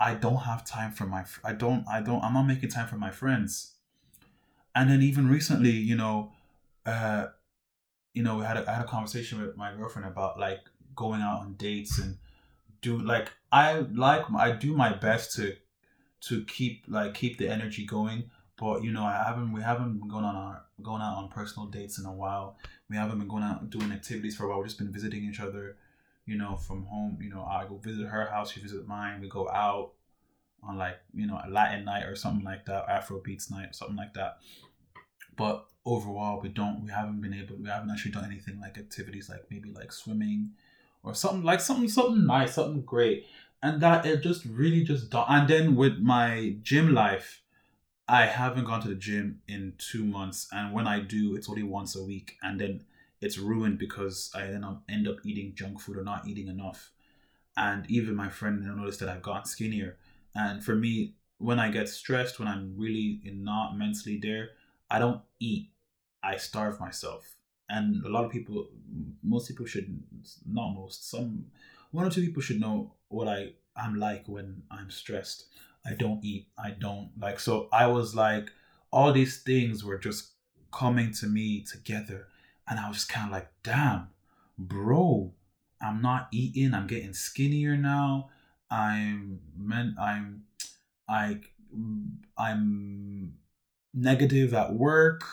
I 0.00 0.14
don't 0.14 0.42
have 0.42 0.64
time 0.64 0.92
for 0.92 1.06
my 1.06 1.24
I 1.44 1.52
don't 1.52 1.86
I 1.88 2.00
don't 2.00 2.22
I'm 2.22 2.34
not 2.34 2.44
making 2.44 2.70
time 2.70 2.88
for 2.88 2.96
my 2.96 3.10
friends. 3.10 3.72
And 4.74 4.90
then 4.90 5.02
even 5.02 5.28
recently, 5.28 5.70
you 5.70 5.96
know, 5.96 6.32
uh 6.84 7.26
you 8.12 8.22
know, 8.22 8.36
we 8.36 8.44
had 8.44 8.56
a, 8.56 8.68
I 8.70 8.74
had 8.74 8.84
a 8.84 8.88
conversation 8.88 9.40
with 9.40 9.56
my 9.56 9.74
girlfriend 9.74 10.06
about 10.06 10.38
like 10.38 10.60
going 10.94 11.20
out 11.20 11.40
on 11.40 11.54
dates 11.54 11.98
and 11.98 12.16
do 12.80 12.98
like 12.98 13.30
I 13.50 13.80
like 13.94 14.24
I 14.36 14.52
do 14.52 14.74
my 14.74 14.92
best 14.92 15.34
to 15.36 15.56
to 16.22 16.44
keep 16.44 16.84
like 16.88 17.14
keep 17.14 17.38
the 17.38 17.48
energy 17.48 17.84
going, 17.84 18.30
but 18.56 18.82
you 18.84 18.92
know, 18.92 19.02
I 19.02 19.22
haven't 19.26 19.52
we 19.52 19.62
haven't 19.62 19.98
been 19.98 20.08
going 20.08 20.24
on 20.24 20.36
our 20.36 20.62
going 20.82 21.02
out 21.02 21.16
on 21.16 21.28
personal 21.28 21.68
dates 21.68 21.98
in 21.98 22.06
a 22.06 22.12
while. 22.12 22.56
We 22.88 22.96
haven't 22.96 23.18
been 23.18 23.28
going 23.28 23.42
out 23.42 23.70
doing 23.70 23.90
activities 23.92 24.36
for 24.36 24.44
a 24.44 24.48
while. 24.48 24.58
We've 24.58 24.68
just 24.68 24.78
been 24.78 24.92
visiting 24.92 25.24
each 25.24 25.40
other 25.40 25.76
you 26.26 26.36
know, 26.36 26.56
from 26.56 26.84
home. 26.86 27.18
You 27.20 27.30
know, 27.30 27.44
I 27.44 27.66
go 27.68 27.76
visit 27.76 28.06
her 28.06 28.26
house, 28.26 28.52
she 28.52 28.60
visit 28.60 28.86
mine. 28.86 29.20
We 29.20 29.28
go 29.28 29.48
out 29.48 29.92
on 30.62 30.78
like 30.78 30.96
you 31.14 31.26
know 31.26 31.40
a 31.44 31.50
Latin 31.50 31.84
night 31.84 32.04
or 32.04 32.16
something 32.16 32.44
like 32.44 32.66
that, 32.66 32.88
Afro 32.88 33.20
beats 33.20 33.50
night, 33.50 33.74
something 33.74 33.96
like 33.96 34.14
that. 34.14 34.38
But 35.36 35.66
overall, 35.84 36.40
we 36.40 36.48
don't. 36.48 36.84
We 36.84 36.90
haven't 36.90 37.20
been 37.20 37.34
able. 37.34 37.56
We 37.56 37.68
haven't 37.68 37.90
actually 37.90 38.12
done 38.12 38.24
anything 38.24 38.60
like 38.60 38.78
activities 38.78 39.28
like 39.28 39.44
maybe 39.50 39.72
like 39.72 39.92
swimming 39.92 40.50
or 41.02 41.14
something 41.14 41.42
like 41.42 41.60
something 41.60 41.88
something 41.88 42.26
nice, 42.26 42.54
something 42.54 42.82
great. 42.82 43.26
And 43.62 43.80
that 43.80 44.04
it 44.04 44.22
just 44.22 44.44
really 44.44 44.84
just 44.84 45.14
and 45.14 45.48
then 45.48 45.74
with 45.76 45.98
my 45.98 46.56
gym 46.62 46.92
life, 46.92 47.42
I 48.06 48.26
haven't 48.26 48.64
gone 48.64 48.82
to 48.82 48.88
the 48.88 48.94
gym 48.94 49.40
in 49.48 49.74
two 49.78 50.04
months, 50.04 50.48
and 50.52 50.72
when 50.72 50.86
I 50.86 51.00
do, 51.00 51.34
it's 51.36 51.48
only 51.48 51.62
once 51.62 51.96
a 51.96 52.04
week, 52.04 52.36
and 52.42 52.60
then 52.60 52.84
it's 53.24 53.38
ruined 53.38 53.78
because 53.78 54.30
I 54.34 54.42
then 54.42 54.64
end 54.88 55.08
up 55.08 55.16
eating 55.24 55.54
junk 55.54 55.80
food 55.80 55.96
or 55.96 56.04
not 56.04 56.28
eating 56.28 56.48
enough. 56.48 56.90
And 57.56 57.88
even 57.90 58.14
my 58.14 58.28
friend 58.28 58.62
noticed 58.76 59.00
that 59.00 59.08
I've 59.08 59.22
gotten 59.22 59.46
skinnier. 59.46 59.96
And 60.34 60.62
for 60.62 60.74
me, 60.74 61.14
when 61.38 61.58
I 61.58 61.70
get 61.70 61.88
stressed, 61.88 62.38
when 62.38 62.48
I'm 62.48 62.74
really 62.76 63.20
not 63.24 63.76
mentally 63.76 64.18
there, 64.20 64.50
I 64.90 64.98
don't 64.98 65.22
eat. 65.40 65.70
I 66.22 66.36
starve 66.36 66.80
myself. 66.80 67.36
And 67.68 68.04
a 68.04 68.08
lot 68.08 68.24
of 68.24 68.30
people, 68.30 68.68
most 69.22 69.48
people 69.48 69.66
should, 69.66 70.02
not 70.46 70.74
most, 70.74 71.10
some, 71.10 71.46
one 71.92 72.06
or 72.06 72.10
two 72.10 72.20
people 72.20 72.42
should 72.42 72.60
know 72.60 72.92
what 73.08 73.28
I 73.28 73.52
am 73.76 73.94
like 73.96 74.24
when 74.26 74.62
I'm 74.70 74.90
stressed. 74.90 75.46
I 75.86 75.94
don't 75.94 76.24
eat. 76.24 76.48
I 76.58 76.70
don't 76.70 77.10
like. 77.18 77.40
So 77.40 77.68
I 77.72 77.86
was 77.86 78.14
like, 78.14 78.50
all 78.90 79.12
these 79.12 79.42
things 79.42 79.84
were 79.84 79.98
just 79.98 80.32
coming 80.72 81.12
to 81.14 81.26
me 81.26 81.62
together, 81.62 82.28
and 82.68 82.78
I 82.78 82.88
was 82.88 83.04
kind 83.04 83.26
of 83.26 83.32
like, 83.32 83.48
damn, 83.62 84.08
bro, 84.58 85.32
I'm 85.80 86.00
not 86.00 86.28
eating. 86.32 86.74
I'm 86.74 86.86
getting 86.86 87.12
skinnier 87.12 87.76
now. 87.76 88.30
I'm 88.70 89.40
meant. 89.56 89.98
I'm, 89.98 90.44
I, 91.08 91.40
I'm 92.38 93.34
negative 93.92 94.54
at 94.54 94.72
work. 94.72 95.24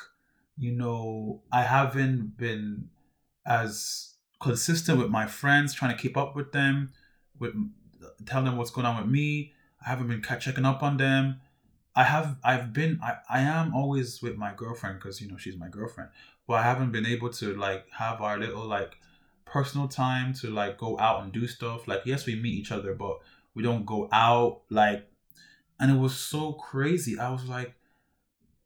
You 0.57 0.73
know, 0.73 1.41
I 1.51 1.63
haven't 1.63 2.37
been 2.37 2.89
as 3.45 4.15
consistent 4.41 4.99
with 4.99 5.09
my 5.09 5.25
friends, 5.25 5.73
trying 5.73 5.95
to 5.95 6.01
keep 6.01 6.17
up 6.17 6.35
with 6.35 6.51
them, 6.51 6.91
with 7.39 7.53
tell 8.25 8.43
them 8.43 8.57
what's 8.57 8.71
going 8.71 8.85
on 8.85 8.97
with 8.97 9.07
me 9.07 9.53
I 9.85 9.89
haven't 9.89 10.07
been 10.07 10.21
checking 10.21 10.65
up 10.65 10.83
on 10.83 10.97
them. 10.97 11.41
I 11.95 12.03
have 12.03 12.37
I've 12.43 12.73
been 12.73 12.99
I, 13.03 13.17
I 13.29 13.41
am 13.41 13.73
always 13.73 14.21
with 14.21 14.37
my 14.37 14.53
girlfriend 14.53 14.99
because 14.99 15.21
you 15.21 15.27
know 15.29 15.37
she's 15.37 15.57
my 15.57 15.69
girlfriend, 15.69 16.09
but 16.47 16.55
I 16.55 16.63
haven't 16.63 16.91
been 16.91 17.05
able 17.05 17.29
to 17.31 17.55
like 17.55 17.85
have 17.91 18.21
our 18.21 18.39
little 18.39 18.65
like 18.65 18.97
personal 19.45 19.87
time 19.87 20.33
to 20.35 20.49
like 20.49 20.77
go 20.77 20.97
out 20.99 21.23
and 21.23 21.31
do 21.33 21.47
stuff. 21.47 21.87
Like 21.87 22.01
yes, 22.05 22.25
we 22.25 22.35
meet 22.35 22.53
each 22.55 22.71
other, 22.71 22.93
but 22.93 23.19
we 23.53 23.63
don't 23.63 23.85
go 23.85 24.07
out 24.11 24.61
like 24.69 25.07
and 25.79 25.91
it 25.91 25.99
was 25.99 26.15
so 26.15 26.53
crazy. 26.53 27.19
I 27.19 27.29
was 27.31 27.45
like 27.45 27.75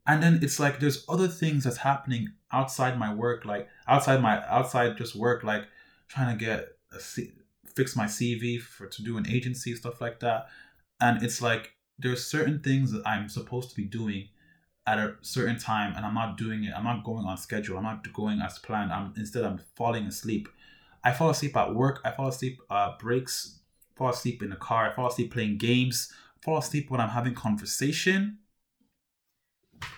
and 0.08 0.22
then 0.22 0.40
it's 0.42 0.60
like 0.60 0.80
there's 0.80 1.06
other 1.10 1.28
things 1.28 1.64
that's 1.64 1.78
happening 1.78 2.30
outside 2.52 2.98
my 2.98 3.14
work 3.14 3.46
like 3.46 3.68
outside 3.88 4.22
my 4.22 4.46
outside 4.48 4.98
just 4.98 5.16
work 5.16 5.44
like 5.44 5.66
trying 6.08 6.38
to 6.38 6.46
get 6.46 6.78
a 6.96 7.00
C, 7.00 7.32
fix 7.76 7.96
my 7.96 8.06
CV 8.06 8.60
for 8.62 8.88
to 8.88 9.04
do 9.04 9.18
an 9.18 9.28
agency 9.28 9.76
stuff 9.76 10.00
like 10.02 10.20
that 10.20 10.48
and 11.02 11.24
it's 11.24 11.42
like 11.42 11.75
there's 11.98 12.26
certain 12.26 12.60
things 12.60 12.92
that 12.92 13.06
I'm 13.06 13.30
supposed 13.30 13.70
to 13.70 13.76
be 13.76 13.84
doing 13.84 14.30
at 14.88 15.00
a 15.00 15.16
certain 15.22 15.58
time 15.58 15.94
and 15.96 16.06
I'm 16.06 16.14
not 16.14 16.38
doing 16.38 16.64
it. 16.64 16.74
I'm 16.76 16.84
not 16.84 17.04
going 17.04 17.26
on 17.26 17.38
schedule. 17.38 17.78
I'm 17.78 17.84
not 17.84 18.12
going 18.14 18.42
as 18.42 18.60
planned. 18.60 18.92
I'm 18.92 19.14
instead 19.18 19.44
I'm 19.44 19.60
falling 19.76 20.06
asleep. 20.06 20.48
I 21.04 21.12
fall 21.12 21.30
asleep 21.30 21.56
at 21.56 21.74
work. 21.74 22.02
I 22.04 22.12
fall 22.12 22.28
asleep 22.28 22.60
uh 22.70 22.94
breaks. 23.00 23.60
Fall 23.96 24.10
asleep 24.10 24.44
in 24.44 24.50
the 24.50 24.56
car. 24.58 24.92
I 24.92 24.96
fall 24.96 25.08
asleep 25.08 25.32
playing 25.34 25.58
games. 25.58 26.12
Fall 26.42 26.58
asleep 26.58 26.92
when 26.92 27.00
I'm 27.00 27.10
having 27.10 27.34
conversation. 27.34 28.40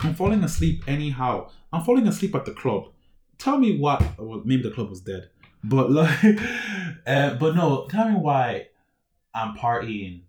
I'm 0.01 0.13
falling 0.13 0.43
asleep 0.43 0.83
anyhow. 0.87 1.49
I'm 1.73 1.83
falling 1.83 2.07
asleep 2.07 2.35
at 2.35 2.45
the 2.45 2.53
club. 2.53 2.89
Tell 3.37 3.57
me 3.57 3.77
what. 3.77 4.01
Well, 4.17 4.41
maybe 4.45 4.63
the 4.63 4.71
club 4.71 4.89
was 4.89 5.01
dead, 5.01 5.29
but 5.63 5.91
like, 5.91 6.39
uh, 7.05 7.35
but 7.35 7.55
no. 7.55 7.87
Tell 7.89 8.09
me 8.09 8.15
why 8.15 8.67
I'm 9.33 9.55
partying 9.55 10.21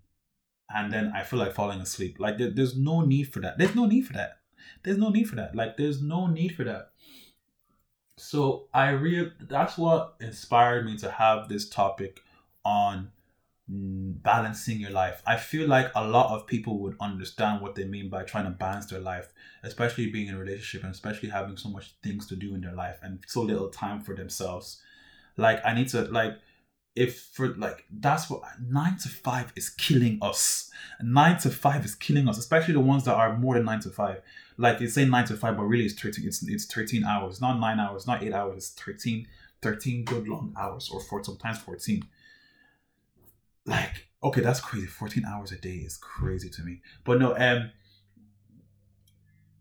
and 0.71 0.93
then 0.93 1.13
I 1.15 1.23
feel 1.23 1.39
like 1.39 1.55
falling 1.55 1.81
asleep. 1.81 2.17
Like 2.19 2.39
there, 2.39 2.51
there's 2.51 2.77
no 2.77 3.01
need 3.01 3.33
for 3.33 3.41
that. 3.41 3.59
There's 3.59 3.75
no 3.75 3.87
need 3.87 4.03
for 4.07 4.13
that. 4.15 4.39
There's 4.83 4.99
no 4.99 5.09
need 5.09 5.29
for 5.29 5.37
that. 5.37 5.55
Like 5.55 5.77
there's 5.77 6.03
no 6.03 6.27
need 6.27 6.55
for 6.55 6.65
that. 6.65 6.91
So 8.17 8.69
I 8.75 8.91
real 8.91 9.31
that's 9.41 9.79
what 9.79 10.17
inspired 10.21 10.85
me 10.85 10.97
to 10.99 11.11
have 11.11 11.49
this 11.49 11.69
topic 11.69 12.21
on 12.65 13.11
balancing 13.69 14.81
your 14.81 14.91
life. 14.91 15.23
I 15.27 15.37
feel 15.37 15.69
like 15.69 15.91
a 15.95 16.07
lot 16.07 16.35
of 16.35 16.47
people 16.47 16.79
would 16.81 16.97
understand 17.01 17.61
what 17.61 17.75
they 17.75 17.85
mean 17.85 18.09
by 18.09 18.25
trying 18.25 18.45
to 18.45 18.51
balance 18.51 18.87
their 18.87 19.01
life, 19.01 19.33
especially 19.63 20.11
being 20.11 20.29
in 20.29 20.35
a 20.35 20.39
relationship 20.39 20.85
and 20.85 20.93
especially 20.93 21.29
having 21.29 21.57
so 21.57 21.69
much 21.69 21.95
things 22.03 22.27
to 22.29 22.37
do 22.37 22.55
in 22.55 22.63
their 22.63 22.73
life 22.73 22.99
and 23.03 23.21
so 23.27 23.43
little 23.43 23.69
time 23.69 24.01
for 24.01 24.15
themselves. 24.15 24.83
Like 25.37 25.61
I 25.65 25.75
need 25.75 25.89
to 25.89 26.03
like 26.03 26.39
if 26.99 27.21
for 27.33 27.55
like 27.55 27.85
that's 27.91 28.29
what 28.29 28.43
nine 28.61 28.99
to 28.99 29.09
five 29.09 29.53
is 29.55 29.71
killing 29.71 30.19
us. 30.21 30.71
Nine 31.01 31.39
to 31.39 31.51
five 31.51 31.85
is 31.85 31.95
killing 31.95 32.29
us, 32.29 32.39
especially 32.39 32.75
the 32.75 32.81
ones 32.81 33.05
that 33.05 33.15
are 33.15 33.39
more 33.39 33.55
than 33.55 33.65
nine 33.65 33.79
to 33.81 33.91
five. 33.91 34.21
Like 34.57 34.81
they 34.81 34.89
say 34.89 35.05
nine 35.05 35.25
to 35.27 35.37
five, 35.37 35.57
but 35.57 35.63
really 35.63 35.85
it's 35.85 35.95
thirteen. 35.95 36.27
It's 36.27 36.43
it's 36.43 36.67
thirteen 36.67 37.05
hours, 37.05 37.41
not 37.41 37.61
nine 37.61 37.79
hours, 37.79 38.09
not 38.09 38.25
eight 38.25 38.33
hours. 38.33 38.57
It's 38.57 38.71
13, 38.71 39.29
13 39.63 40.05
good 40.05 40.27
long 40.27 40.53
hours, 40.59 40.91
or 40.93 41.01
four 41.01 41.23
sometimes 41.23 41.59
fourteen. 41.59 42.03
Like 43.65 44.09
okay, 44.25 44.41
that's 44.41 44.61
crazy. 44.61 44.87
Fourteen 44.87 45.25
hours 45.25 45.53
a 45.53 45.57
day 45.57 45.77
is 45.77 45.97
crazy 45.97 46.51
to 46.51 46.63
me. 46.63 46.83
But 47.05 47.21
no, 47.21 47.37
um, 47.37 47.71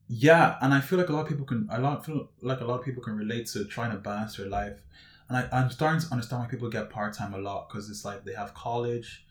yeah, 0.08 0.58
and 0.60 0.74
I 0.74 0.82
feel 0.82 0.98
like 0.98 1.10
a 1.10 1.14
lot 1.14 1.22
of 1.22 1.28
people 1.28 1.46
can. 1.46 1.68
I 1.72 1.78
lot 1.78 2.04
feel 2.04 2.30
like 2.42 2.62
a 2.62 2.66
lot 2.66 2.80
of 2.80 2.86
people 2.86 3.04
can 3.04 3.16
relate 3.16 3.46
to 3.48 3.66
trying 3.66 3.92
to 3.92 3.98
balance 3.98 4.38
their 4.38 4.48
life 4.48 4.82
and 5.30 5.38
I, 5.38 5.48
I'm 5.52 5.70
starting 5.70 6.02
to 6.02 6.12
understand 6.12 6.44
why 6.44 6.48
people 6.48 6.70
get 6.70 6.90
part 6.90 7.14
time 7.14 7.34
a 7.34 7.38
lot 7.38 7.70
because 7.70 7.90
it's 7.90 8.06
like 8.06 8.24
they 8.24 8.34
have 8.34 8.54
college, 8.54 9.26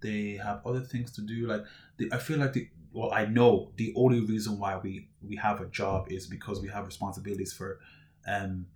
they 0.00 0.38
have 0.42 0.64
other 0.66 0.80
things 0.80 1.12
to 1.12 1.20
do. 1.20 1.46
Like 1.46 1.64
I 2.12 2.18
feel 2.18 2.38
like 2.38 2.52
the 2.52 2.68
well, 2.92 3.12
I 3.12 3.24
know 3.24 3.72
the 3.76 3.92
only 3.96 4.20
reason 4.20 4.58
why 4.58 4.76
we 4.76 5.08
we 5.26 5.36
have 5.36 5.60
a 5.60 5.66
job 5.66 6.10
is 6.10 6.26
because 6.26 6.60
we 6.60 6.68
have 6.68 6.84
responsibilities 6.86 7.52
for, 7.52 7.80
um, 8.26 8.66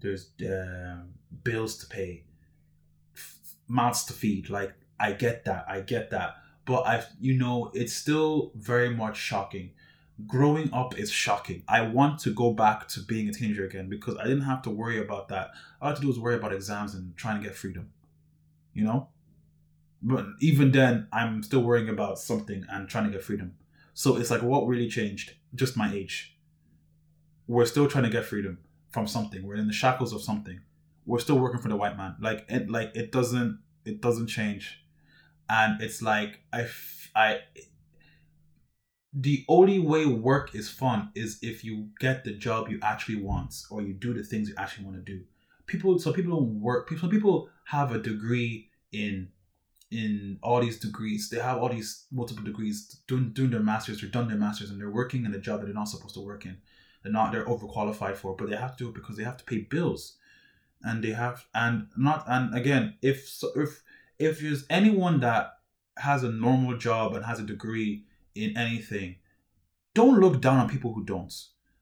there's 0.00 0.30
uh, 0.40 1.02
bills 1.44 1.76
to 1.78 1.86
pay, 1.86 2.24
f- 3.14 3.36
mouths 3.68 4.04
to 4.04 4.12
feed. 4.12 4.48
Like 4.48 4.72
I 4.98 5.12
get 5.12 5.44
that, 5.44 5.66
I 5.68 5.80
get 5.80 6.10
that, 6.10 6.36
but 6.64 6.86
I 6.86 7.04
you 7.20 7.34
know 7.34 7.70
it's 7.74 7.92
still 7.92 8.52
very 8.54 8.90
much 8.90 9.16
shocking 9.16 9.70
growing 10.26 10.72
up 10.72 10.98
is 10.98 11.10
shocking. 11.10 11.62
I 11.68 11.82
want 11.82 12.20
to 12.20 12.30
go 12.30 12.52
back 12.52 12.88
to 12.88 13.00
being 13.00 13.28
a 13.28 13.32
teenager 13.32 13.66
again 13.66 13.88
because 13.88 14.16
I 14.16 14.24
didn't 14.24 14.42
have 14.42 14.62
to 14.62 14.70
worry 14.70 15.00
about 15.00 15.28
that. 15.28 15.50
All 15.80 15.88
I 15.88 15.90
had 15.90 15.96
to 15.96 16.02
do 16.02 16.08
was 16.08 16.18
worry 16.18 16.36
about 16.36 16.54
exams 16.54 16.94
and 16.94 17.14
trying 17.16 17.40
to 17.40 17.46
get 17.46 17.56
freedom. 17.56 17.90
You 18.72 18.84
know? 18.84 19.08
But 20.02 20.26
even 20.40 20.72
then, 20.72 21.08
I'm 21.12 21.42
still 21.42 21.60
worrying 21.60 21.88
about 21.88 22.18
something 22.18 22.64
and 22.70 22.88
trying 22.88 23.04
to 23.04 23.10
get 23.10 23.24
freedom. 23.24 23.56
So 23.92 24.16
it's 24.16 24.30
like, 24.30 24.42
what 24.42 24.66
really 24.66 24.88
changed? 24.88 25.34
Just 25.54 25.76
my 25.76 25.92
age. 25.92 26.36
We're 27.46 27.66
still 27.66 27.88
trying 27.88 28.04
to 28.04 28.10
get 28.10 28.24
freedom 28.24 28.58
from 28.90 29.06
something. 29.06 29.46
We're 29.46 29.56
in 29.56 29.66
the 29.66 29.72
shackles 29.72 30.12
of 30.12 30.22
something. 30.22 30.60
We're 31.04 31.18
still 31.18 31.38
working 31.38 31.60
for 31.60 31.68
the 31.68 31.76
white 31.76 31.96
man. 31.96 32.16
Like 32.20 32.44
it, 32.48 32.70
like 32.70 32.92
it 32.94 33.12
doesn't, 33.12 33.60
it 33.84 34.00
doesn't 34.00 34.26
change. 34.26 34.84
And 35.48 35.80
it's 35.80 36.02
like 36.02 36.40
I, 36.52 36.66
I, 37.14 37.40
the 39.18 39.46
only 39.48 39.78
way 39.78 40.04
work 40.04 40.54
is 40.54 40.68
fun 40.68 41.10
is 41.14 41.38
if 41.40 41.64
you 41.64 41.88
get 41.98 42.24
the 42.24 42.32
job 42.32 42.68
you 42.68 42.78
actually 42.82 43.16
want 43.16 43.54
or 43.70 43.80
you 43.80 43.94
do 43.94 44.12
the 44.12 44.22
things 44.22 44.48
you 44.48 44.54
actually 44.58 44.84
want 44.84 44.98
to 44.98 45.02
do. 45.02 45.22
People, 45.66 45.98
so 45.98 46.12
people 46.12 46.36
don't 46.36 46.60
work. 46.60 46.86
People, 46.86 47.00
some 47.00 47.10
people 47.10 47.48
have 47.64 47.92
a 47.92 47.98
degree 47.98 48.68
in 48.92 49.28
in 49.90 50.38
all 50.42 50.60
these 50.60 50.78
degrees. 50.78 51.30
They 51.30 51.38
have 51.38 51.58
all 51.58 51.70
these 51.70 52.04
multiple 52.12 52.44
degrees 52.44 53.00
doing 53.08 53.30
doing 53.30 53.50
their 53.50 53.60
masters. 53.60 54.00
They're 54.00 54.10
done 54.10 54.28
their 54.28 54.36
masters 54.36 54.70
and 54.70 54.78
they're 54.78 54.90
working 54.90 55.24
in 55.24 55.34
a 55.34 55.38
job 55.38 55.60
that 55.60 55.66
they're 55.66 55.74
not 55.74 55.88
supposed 55.88 56.14
to 56.14 56.20
work 56.20 56.44
in. 56.44 56.58
They're 57.02 57.12
not. 57.12 57.32
They're 57.32 57.46
overqualified 57.46 58.16
for, 58.16 58.36
but 58.36 58.50
they 58.50 58.56
have 58.56 58.76
to 58.76 58.84
do 58.84 58.90
it 58.90 58.94
because 58.94 59.16
they 59.16 59.24
have 59.24 59.38
to 59.38 59.44
pay 59.44 59.58
bills, 59.58 60.16
and 60.82 61.02
they 61.02 61.12
have 61.12 61.46
and 61.54 61.88
not 61.96 62.24
and 62.28 62.54
again 62.54 62.96
if 63.00 63.42
if 63.56 63.82
if 64.18 64.40
there's 64.40 64.66
anyone 64.68 65.20
that 65.20 65.52
has 65.96 66.22
a 66.22 66.30
normal 66.30 66.76
job 66.76 67.14
and 67.14 67.24
has 67.24 67.40
a 67.40 67.44
degree 67.44 68.04
in 68.36 68.56
anything, 68.56 69.16
don't 69.94 70.20
look 70.20 70.40
down 70.40 70.58
on 70.58 70.68
people 70.68 70.92
who 70.92 71.04
don't. 71.04 71.32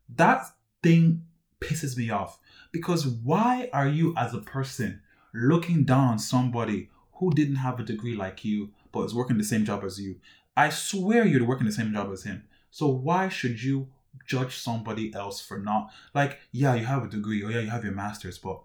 That 0.09 0.45
thing 0.83 1.27
pisses 1.61 1.97
me 1.97 2.11
off 2.11 2.39
because 2.73 3.07
why 3.07 3.69
are 3.73 3.89
you 3.89 4.15
as 4.17 4.35
a 4.35 4.39
person 4.39 5.01
looking 5.33 5.85
down 5.85 6.09
on 6.09 6.19
somebody 6.19 6.91
who 7.15 7.33
didn't 7.33 7.57
have 7.57 7.81
a 7.81 7.85
degree 7.85 8.15
like 8.15 8.45
you 8.45 8.71
but 8.93 9.03
is 9.03 9.15
working 9.15 9.39
the 9.39 9.45
same 9.45 9.65
job 9.65 9.85
as 9.85 10.01
you? 10.01 10.17
I 10.57 10.71
swear 10.71 11.27
you're 11.27 11.45
working 11.45 11.67
the 11.67 11.73
same 11.73 11.93
job 11.93 12.13
as 12.13 12.25
him. 12.25 12.45
So 12.71 12.89
why 12.89 13.29
should 13.29 13.63
you 13.63 13.89
judge 14.27 14.57
somebody 14.57 15.13
else 15.15 15.41
for 15.41 15.59
not 15.59 15.91
like 16.15 16.39
yeah 16.53 16.75
you 16.75 16.85
have 16.85 17.05
a 17.05 17.09
degree 17.09 17.43
or 17.43 17.51
yeah 17.51 17.61
you 17.61 17.69
have 17.69 17.85
your 17.85 17.93
masters 17.93 18.39
but 18.39 18.61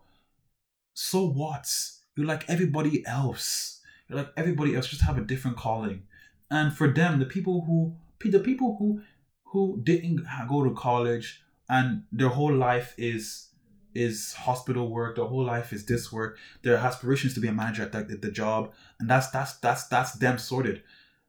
so 0.93 1.25
what 1.25 1.69
you're 2.15 2.25
like 2.25 2.45
everybody 2.49 3.05
else 3.05 3.81
you're 4.07 4.17
like 4.17 4.31
everybody 4.37 4.75
else 4.75 4.87
just 4.87 5.01
have 5.01 5.17
a 5.17 5.21
different 5.21 5.57
calling 5.57 6.03
and 6.49 6.73
for 6.73 6.87
them 6.87 7.19
the 7.19 7.25
people 7.25 7.65
who 7.65 7.95
the 8.29 8.39
people 8.39 8.75
who 8.77 9.01
who 9.45 9.79
didn't 9.83 10.25
go 10.47 10.63
to 10.63 10.73
college 10.73 11.41
and 11.67 12.03
their 12.11 12.29
whole 12.29 12.53
life 12.53 12.93
is 12.97 13.49
is 13.95 14.33
hospital 14.33 14.89
work 14.89 15.15
their 15.15 15.25
whole 15.25 15.43
life 15.43 15.73
is 15.73 15.85
this 15.85 16.11
work 16.11 16.37
their 16.61 16.77
aspirations 16.77 17.33
to 17.33 17.39
be 17.39 17.47
a 17.47 17.51
manager 17.51 17.83
at 17.83 17.91
the, 17.91 18.15
the 18.15 18.31
job 18.31 18.71
and 18.99 19.09
that's 19.09 19.29
that's 19.31 19.53
that's 19.57 19.87
that's 19.87 20.13
them 20.13 20.37
sorted 20.37 20.83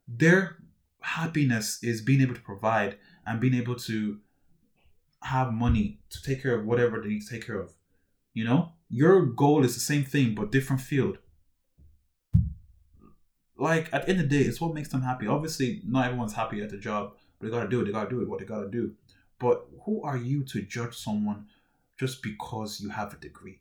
they're 0.07 0.57
happiness 1.01 1.83
is 1.83 2.01
being 2.01 2.21
able 2.21 2.35
to 2.35 2.41
provide 2.41 2.97
and 3.27 3.41
being 3.41 3.55
able 3.55 3.75
to 3.75 4.19
have 5.23 5.53
money 5.53 6.01
to 6.11 6.23
take 6.23 6.43
care 6.43 6.55
of 6.55 6.65
whatever 6.65 7.01
they 7.01 7.09
need 7.09 7.23
to 7.23 7.29
take 7.29 7.47
care 7.47 7.61
of. 7.61 7.73
You 8.33 8.45
know, 8.45 8.73
your 8.89 9.27
goal 9.27 9.65
is 9.65 9.75
the 9.75 9.81
same 9.81 10.05
thing 10.05 10.35
but 10.35 10.53
different 10.53 10.83
field. 10.83 11.19
Like 13.61 13.93
at 13.93 14.07
the 14.07 14.09
end 14.09 14.21
of 14.21 14.29
the 14.31 14.39
day, 14.39 14.49
it's 14.49 14.61
what 14.61 14.75
makes 14.75 14.89
them 14.89 15.03
happy. 15.03 15.27
Obviously, 15.27 15.83
not 15.87 16.07
everyone's 16.07 16.33
happy 16.33 16.63
at 16.63 16.71
the 16.71 16.79
job, 16.79 17.13
but 17.39 17.47
they 17.47 17.51
gotta 17.53 17.69
do 17.69 17.83
it. 17.83 17.85
They 17.85 17.93
gotta 17.93 18.09
do 18.09 18.23
it. 18.23 18.29
What 18.29 18.39
they 18.39 18.47
gotta 18.47 18.71
do. 18.71 18.95
But 19.39 19.67
who 19.85 20.03
are 20.03 20.17
you 20.17 20.45
to 20.45 20.63
judge 20.63 20.97
someone 20.97 21.47
just 21.99 22.23
because 22.23 22.81
you 22.81 22.89
have 22.89 23.13
a 23.13 23.17
degree? 23.17 23.61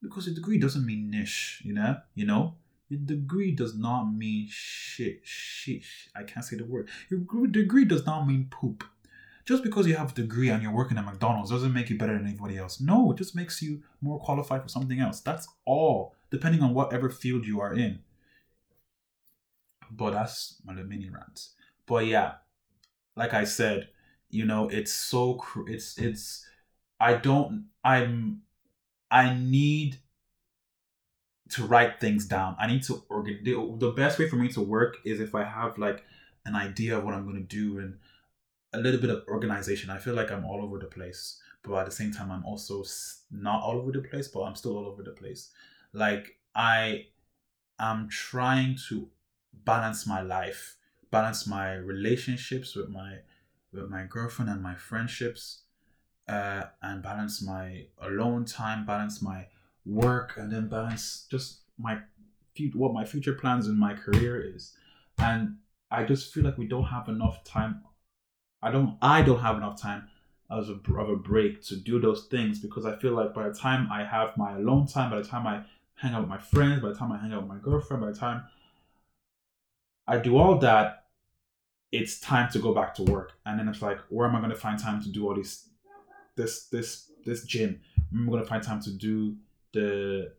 Because 0.00 0.28
a 0.28 0.30
degree 0.30 0.58
doesn't 0.58 0.86
mean 0.86 1.10
niche, 1.10 1.60
you 1.64 1.74
know. 1.74 1.96
You 2.14 2.26
know, 2.26 2.54
your 2.88 3.00
degree 3.00 3.50
does 3.50 3.76
not 3.76 4.04
mean 4.04 4.46
shit. 4.48 5.20
Shit. 5.24 5.82
I 6.14 6.22
can't 6.22 6.44
say 6.44 6.56
the 6.56 6.64
word. 6.64 6.88
Your 7.10 7.46
degree 7.48 7.84
does 7.84 8.06
not 8.06 8.24
mean 8.24 8.46
poop 8.50 8.84
just 9.48 9.64
because 9.64 9.86
you 9.86 9.96
have 9.96 10.12
a 10.12 10.14
degree 10.14 10.50
and 10.50 10.62
you're 10.62 10.70
working 10.70 10.98
at 10.98 11.06
McDonald's 11.06 11.50
doesn't 11.50 11.72
make 11.72 11.88
you 11.88 11.96
better 11.96 12.12
than 12.12 12.26
anybody 12.26 12.58
else. 12.58 12.80
No, 12.80 13.10
it 13.10 13.16
just 13.16 13.34
makes 13.34 13.62
you 13.62 13.82
more 14.02 14.20
qualified 14.20 14.62
for 14.62 14.68
something 14.68 15.00
else. 15.00 15.20
That's 15.20 15.48
all, 15.64 16.14
depending 16.30 16.62
on 16.62 16.74
whatever 16.74 17.08
field 17.08 17.46
you 17.46 17.58
are 17.60 17.72
in. 17.72 18.00
But 19.90 20.12
that's 20.12 20.56
my 20.64 20.74
mini 20.74 21.10
rant. 21.10 21.48
But 21.86 22.06
yeah, 22.06 22.34
like 23.16 23.34
I 23.34 23.44
said, 23.44 23.88
you 24.30 24.44
know, 24.44 24.68
it's 24.68 24.92
so 24.92 25.42
it's 25.66 25.98
it's 25.98 26.46
I 27.00 27.14
don't 27.14 27.66
I'm 27.82 28.42
I 29.10 29.34
need 29.34 29.98
to 31.50 31.64
write 31.64 32.00
things 32.00 32.26
down. 32.26 32.56
I 32.58 32.66
need 32.66 32.82
to 32.84 33.02
organ 33.08 33.40
the, 33.42 33.76
the 33.78 33.92
best 33.92 34.18
way 34.18 34.28
for 34.28 34.36
me 34.36 34.48
to 34.48 34.60
work 34.60 34.98
is 35.04 35.20
if 35.20 35.34
I 35.34 35.44
have 35.44 35.78
like 35.78 36.04
an 36.44 36.54
idea 36.54 36.98
of 36.98 37.04
what 37.04 37.14
I'm 37.14 37.24
going 37.24 37.36
to 37.36 37.56
do 37.56 37.78
and 37.78 37.98
a 38.72 38.78
little 38.78 39.00
bit 39.00 39.10
of 39.10 39.24
organization. 39.28 39.90
I 39.90 39.98
feel 39.98 40.14
like 40.14 40.30
I'm 40.30 40.44
all 40.44 40.62
over 40.62 40.78
the 40.78 40.86
place, 40.86 41.40
but 41.62 41.74
at 41.78 41.86
the 41.86 41.92
same 41.92 42.12
time, 42.12 42.30
I'm 42.30 42.44
also 42.44 42.84
not 43.30 43.62
all 43.62 43.78
over 43.78 43.92
the 43.92 44.00
place, 44.00 44.28
but 44.28 44.42
I'm 44.42 44.54
still 44.54 44.76
all 44.76 44.86
over 44.86 45.02
the 45.02 45.12
place. 45.12 45.50
Like 45.92 46.36
I 46.54 47.06
am 47.78 48.08
trying 48.08 48.76
to 48.88 49.08
balance 49.64 50.06
my 50.06 50.20
life, 50.20 50.76
balance 51.10 51.46
my 51.46 51.74
relationships 51.74 52.74
with 52.74 52.88
my 52.88 53.18
with 53.72 53.90
my 53.90 54.04
girlfriend 54.04 54.50
and 54.50 54.62
my 54.62 54.74
friendships, 54.74 55.62
uh, 56.28 56.64
and 56.82 57.02
balance 57.02 57.42
my 57.42 57.86
alone 58.00 58.44
time, 58.44 58.86
balance 58.86 59.20
my 59.22 59.46
work, 59.84 60.34
and 60.36 60.52
then 60.52 60.68
balance 60.68 61.26
just 61.30 61.60
my 61.78 61.98
what 62.74 62.92
my 62.92 63.04
future 63.04 63.34
plans 63.34 63.68
in 63.68 63.78
my 63.78 63.94
career 63.94 64.40
is. 64.54 64.76
And 65.18 65.58
I 65.90 66.04
just 66.04 66.32
feel 66.32 66.44
like 66.44 66.58
we 66.58 66.66
don't 66.66 66.84
have 66.84 67.08
enough 67.08 67.44
time 67.44 67.82
I 68.62 68.70
don't 68.70 68.96
I 69.00 69.22
don't 69.22 69.40
have 69.40 69.56
enough 69.56 69.80
time 69.80 70.08
as 70.50 70.68
a, 70.68 70.72
of 70.72 71.08
a 71.10 71.16
break 71.16 71.62
to 71.66 71.76
do 71.76 72.00
those 72.00 72.26
things 72.26 72.58
because 72.58 72.84
I 72.86 72.96
feel 72.96 73.12
like 73.12 73.34
by 73.34 73.48
the 73.48 73.54
time 73.54 73.88
I 73.92 74.04
have 74.04 74.36
my 74.36 74.56
alone 74.56 74.86
time, 74.86 75.10
by 75.10 75.18
the 75.20 75.28
time 75.28 75.46
I 75.46 75.62
hang 75.94 76.14
out 76.14 76.22
with 76.22 76.30
my 76.30 76.38
friends, 76.38 76.82
by 76.82 76.88
the 76.88 76.94
time 76.94 77.12
I 77.12 77.18
hang 77.18 77.32
out 77.32 77.42
with 77.42 77.48
my 77.48 77.58
girlfriend, 77.58 78.02
by 78.02 78.10
the 78.10 78.18
time 78.18 78.44
I 80.08 80.16
do 80.16 80.38
all 80.38 80.58
that, 80.58 81.04
it's 81.92 82.18
time 82.18 82.50
to 82.52 82.58
go 82.58 82.74
back 82.74 82.94
to 82.94 83.02
work. 83.02 83.34
And 83.44 83.58
then 83.58 83.68
it's 83.68 83.82
like, 83.82 83.98
where 84.08 84.26
am 84.26 84.34
I 84.34 84.38
going 84.38 84.50
to 84.50 84.56
find 84.56 84.78
time 84.78 85.02
to 85.02 85.08
do 85.10 85.28
all 85.28 85.34
these, 85.34 85.68
this, 86.34 86.66
this, 86.66 87.12
this 87.24 87.44
gym? 87.44 87.80
I'm 88.12 88.28
going 88.28 88.42
to 88.42 88.48
find 88.48 88.62
time 88.62 88.80
to 88.82 88.90
do 88.90 89.36
the 89.72 90.32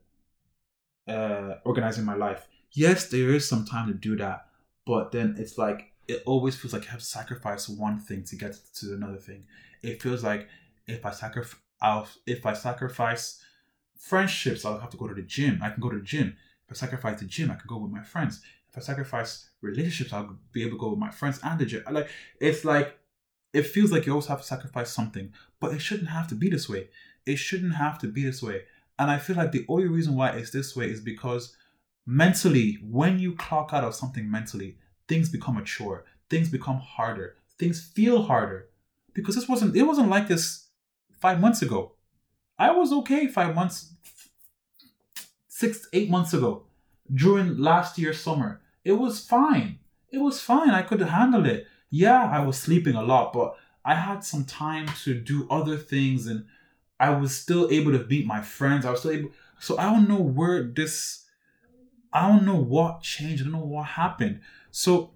uh, 1.08 1.56
organizing 1.64 2.04
my 2.04 2.16
life. 2.16 2.48
Yes, 2.72 3.10
there 3.10 3.30
is 3.30 3.48
some 3.48 3.66
time 3.66 3.88
to 3.88 3.94
do 3.94 4.16
that, 4.18 4.48
but 4.86 5.12
then 5.12 5.36
it's 5.38 5.58
like 5.58 5.92
it 6.08 6.24
always 6.26 6.56
feels 6.56 6.74
like 6.74 6.88
I 6.88 6.92
have 6.92 7.00
to 7.00 7.06
sacrifice 7.06 7.70
one 7.70 8.00
thing 8.00 8.24
to 8.26 8.36
get 8.36 8.58
to 8.76 8.94
another 8.94 9.18
thing. 9.18 9.46
It 9.84 10.02
feels 10.02 10.24
like 10.24 10.48
if 10.88 11.06
I 11.06 11.12
sacrifice, 11.12 11.60
if 12.26 12.46
I 12.46 12.54
sacrifice 12.54 13.42
friendships, 13.98 14.66
I'll 14.66 14.80
have 14.80 14.90
to 14.90 14.98
go 14.98 15.08
to 15.08 15.14
the 15.14 15.22
gym. 15.22 15.60
I 15.62 15.70
can 15.70 15.82
go 15.82 15.90
to 15.90 15.98
the 15.98 16.04
gym. 16.04 16.36
If 16.66 16.72
I 16.72 16.76
sacrifice 16.76 17.20
the 17.20 17.26
gym, 17.26 17.52
I 17.52 17.56
can 17.56 17.68
go 17.68 17.78
with 17.78 17.92
my 17.92 18.04
friends. 18.04 18.42
I 18.80 18.82
sacrifice 18.82 19.50
relationships, 19.62 20.14
I'll 20.14 20.38
be 20.52 20.62
able 20.62 20.78
to 20.78 20.78
go 20.78 20.90
with 20.90 21.00
my 21.00 21.12
friends 21.12 21.40
and 21.44 21.60
the 21.60 21.66
gym. 21.66 21.84
Like 21.92 22.10
it's 22.40 22.64
like 22.66 22.98
it 23.54 23.64
feels 23.64 23.92
like 23.92 24.06
you 24.06 24.14
always 24.14 24.28
have 24.28 24.42
to 24.42 24.48
sacrifice 24.48 24.92
something, 24.92 25.34
but 25.60 25.74
it 25.74 25.80
shouldn't 25.80 26.10
have 26.10 26.28
to 26.28 26.36
be 26.36 26.50
this 26.50 26.70
way. 26.70 26.90
It 27.26 27.38
shouldn't 27.38 27.76
have 27.76 28.00
to 28.00 28.08
be 28.08 28.24
this 28.24 28.42
way. 28.42 28.64
And 28.98 29.10
I 29.10 29.18
feel 29.18 29.36
like 29.36 29.52
the 29.52 29.66
only 29.68 29.88
reason 29.88 30.16
why 30.16 30.30
it's 30.32 30.52
this 30.52 30.76
way 30.76 30.90
is 30.90 31.00
because 31.02 31.56
mentally, 32.06 32.78
when 32.84 33.20
you 33.20 33.36
clock 33.36 33.70
out 33.74 33.84
of 33.84 33.96
something 33.96 34.30
mentally, 34.30 34.78
things 35.08 35.30
become 35.30 35.58
a 35.58 35.64
chore, 35.64 36.06
things 36.30 36.50
become 36.50 36.78
harder, 36.78 37.36
things 37.58 37.82
feel 37.82 38.24
harder. 38.24 38.70
Because 39.14 39.36
this 39.36 39.48
wasn't 39.48 39.76
it 39.76 39.84
wasn't 39.84 40.10
like 40.10 40.28
this 40.28 40.68
five 41.20 41.40
months 41.40 41.62
ago. 41.62 41.94
I 42.58 42.72
was 42.72 42.92
okay 42.92 43.28
five 43.28 43.56
months, 43.56 43.94
six, 45.48 45.88
eight 45.94 46.10
months 46.10 46.34
ago, 46.34 46.64
during 47.14 47.58
last 47.58 47.98
year's 47.98 48.20
summer. 48.22 48.62
It 48.84 48.94
was 48.94 49.26
fine. 49.26 49.80
It 50.12 50.20
was 50.20 50.42
fine. 50.42 50.72
I 50.72 50.82
could 50.82 51.02
handle 51.02 51.46
it. 51.46 51.68
Yeah, 51.90 52.24
I 52.24 52.42
was 52.42 52.58
sleeping 52.58 52.96
a 52.96 53.04
lot, 53.04 53.34
but 53.34 53.56
I 53.86 53.96
had 53.96 54.24
some 54.24 54.46
time 54.46 54.88
to 55.04 55.14
do 55.14 55.48
other 55.50 55.78
things 55.78 56.28
and 56.28 56.46
I 57.00 57.12
was 57.12 57.36
still 57.36 57.70
able 57.72 57.92
to 57.92 58.06
meet 58.06 58.26
my 58.26 58.42
friends. 58.42 58.86
I 58.86 58.92
was 58.92 59.00
still 59.00 59.12
able 59.12 59.32
so 59.60 59.78
I 59.78 59.84
don't 59.84 60.08
know 60.08 60.22
where 60.22 60.64
this 60.64 61.26
I 62.12 62.28
don't 62.28 62.46
know 62.46 62.56
what 62.56 63.02
changed. 63.02 63.42
I 63.42 63.46
don't 63.46 63.54
know 63.54 63.66
what 63.66 63.86
happened. 63.86 64.42
So, 64.72 65.12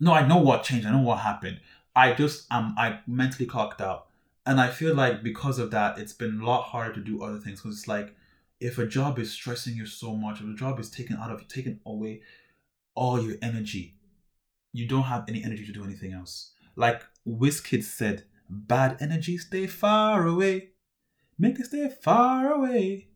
no, 0.00 0.12
I 0.12 0.26
know 0.26 0.38
what 0.38 0.64
changed. 0.64 0.86
I 0.86 0.90
know 0.90 1.02
what 1.02 1.18
happened. 1.18 1.60
I 1.94 2.12
just 2.12 2.52
um 2.52 2.74
I 2.76 3.00
mentally 3.06 3.46
clocked 3.46 3.80
out, 3.80 4.08
and 4.44 4.60
I 4.60 4.70
feel 4.70 4.94
like 4.94 5.22
because 5.22 5.58
of 5.58 5.70
that, 5.70 5.98
it's 5.98 6.12
been 6.12 6.40
a 6.40 6.44
lot 6.44 6.64
harder 6.64 6.94
to 6.94 7.00
do 7.00 7.22
other 7.22 7.38
things 7.38 7.60
because 7.60 7.78
it's 7.78 7.88
like 7.88 8.14
if 8.58 8.78
a 8.78 8.86
job 8.86 9.18
is 9.18 9.30
stressing 9.30 9.76
you 9.76 9.86
so 9.86 10.14
much, 10.14 10.40
if 10.40 10.46
a 10.46 10.54
job 10.54 10.80
is 10.80 10.90
taken 10.90 11.16
out 11.16 11.30
of 11.30 11.46
taking 11.48 11.80
away 11.86 12.22
all 12.96 13.22
your 13.22 13.36
energy, 13.40 13.94
you 14.72 14.86
don't 14.88 15.04
have 15.04 15.24
any 15.28 15.44
energy 15.44 15.64
to 15.66 15.72
do 15.72 15.84
anything 15.84 16.12
else. 16.12 16.52
Like 16.74 17.02
Wizkid 17.26 17.84
said, 17.84 18.24
"Bad 18.50 18.96
energy 19.00 19.38
stay 19.38 19.66
far 19.66 20.26
away, 20.26 20.70
make 21.38 21.60
it 21.60 21.66
stay 21.66 21.88
far 21.88 22.52
away." 22.52 23.08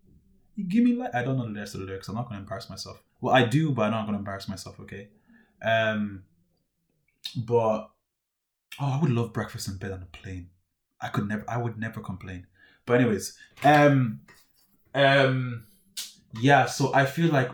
You 0.55 0.65
give 0.65 0.85
me 0.85 0.95
like 0.95 1.15
I 1.15 1.23
don't 1.23 1.37
know 1.37 1.53
the 1.53 1.59
rest 1.59 1.75
of 1.75 1.81
the 1.81 1.87
lyrics. 1.87 2.09
I'm 2.09 2.15
not 2.15 2.29
gonna 2.29 2.41
embarrass 2.41 2.71
myself. 2.71 3.03
Well, 3.21 3.35
I 3.35 3.45
do, 3.45 3.73
but 3.73 3.83
I'm 3.87 3.91
not 3.93 4.07
gonna 4.07 4.19
embarrass 4.19 4.49
myself. 4.49 4.79
Okay. 4.81 5.09
Um, 5.63 6.25
but 7.37 7.91
oh, 8.81 8.93
I 8.95 8.99
would 9.01 9.11
love 9.11 9.33
breakfast 9.33 9.69
in 9.69 9.77
bed 9.77 9.93
on 9.93 10.03
a 10.03 10.17
plane. 10.17 10.51
I 11.01 11.09
could 11.09 11.29
never. 11.29 11.45
I 11.49 11.59
would 11.59 11.79
never 11.79 12.01
complain. 12.01 12.47
But 12.87 13.01
anyways, 13.01 13.37
um, 13.65 14.21
um, 14.95 15.65
yeah. 16.41 16.67
So 16.67 16.93
I 16.95 17.07
feel 17.07 17.31
like 17.31 17.51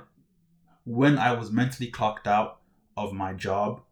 when 0.86 1.18
I 1.18 1.32
was 1.32 1.50
mentally 1.50 1.88
clocked 1.88 2.28
out 2.28 2.60
of 2.96 3.12
my 3.12 3.32
job, 3.32 3.82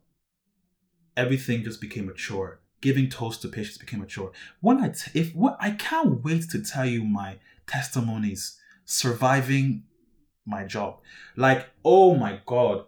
everything 1.17 1.65
just 1.65 1.81
became 1.81 2.09
a 2.09 2.15
chore. 2.15 2.61
Giving 2.81 3.11
toast 3.11 3.43
to 3.43 3.49
patients 3.49 3.79
became 3.79 4.01
a 4.01 4.07
chore. 4.07 4.31
When 4.61 4.79
I 4.79 4.91
t- 4.91 5.11
if 5.19 5.35
what 5.35 5.57
I 5.61 5.73
can't 5.73 6.23
wait 6.23 6.49
to 6.51 6.63
tell 6.63 6.87
you 6.87 7.03
my 7.05 7.39
testimonies 7.67 8.61
surviving 8.85 9.83
my 10.47 10.65
job. 10.65 11.01
Like, 11.37 11.69
oh 11.85 12.15
my 12.15 12.41
god. 12.47 12.85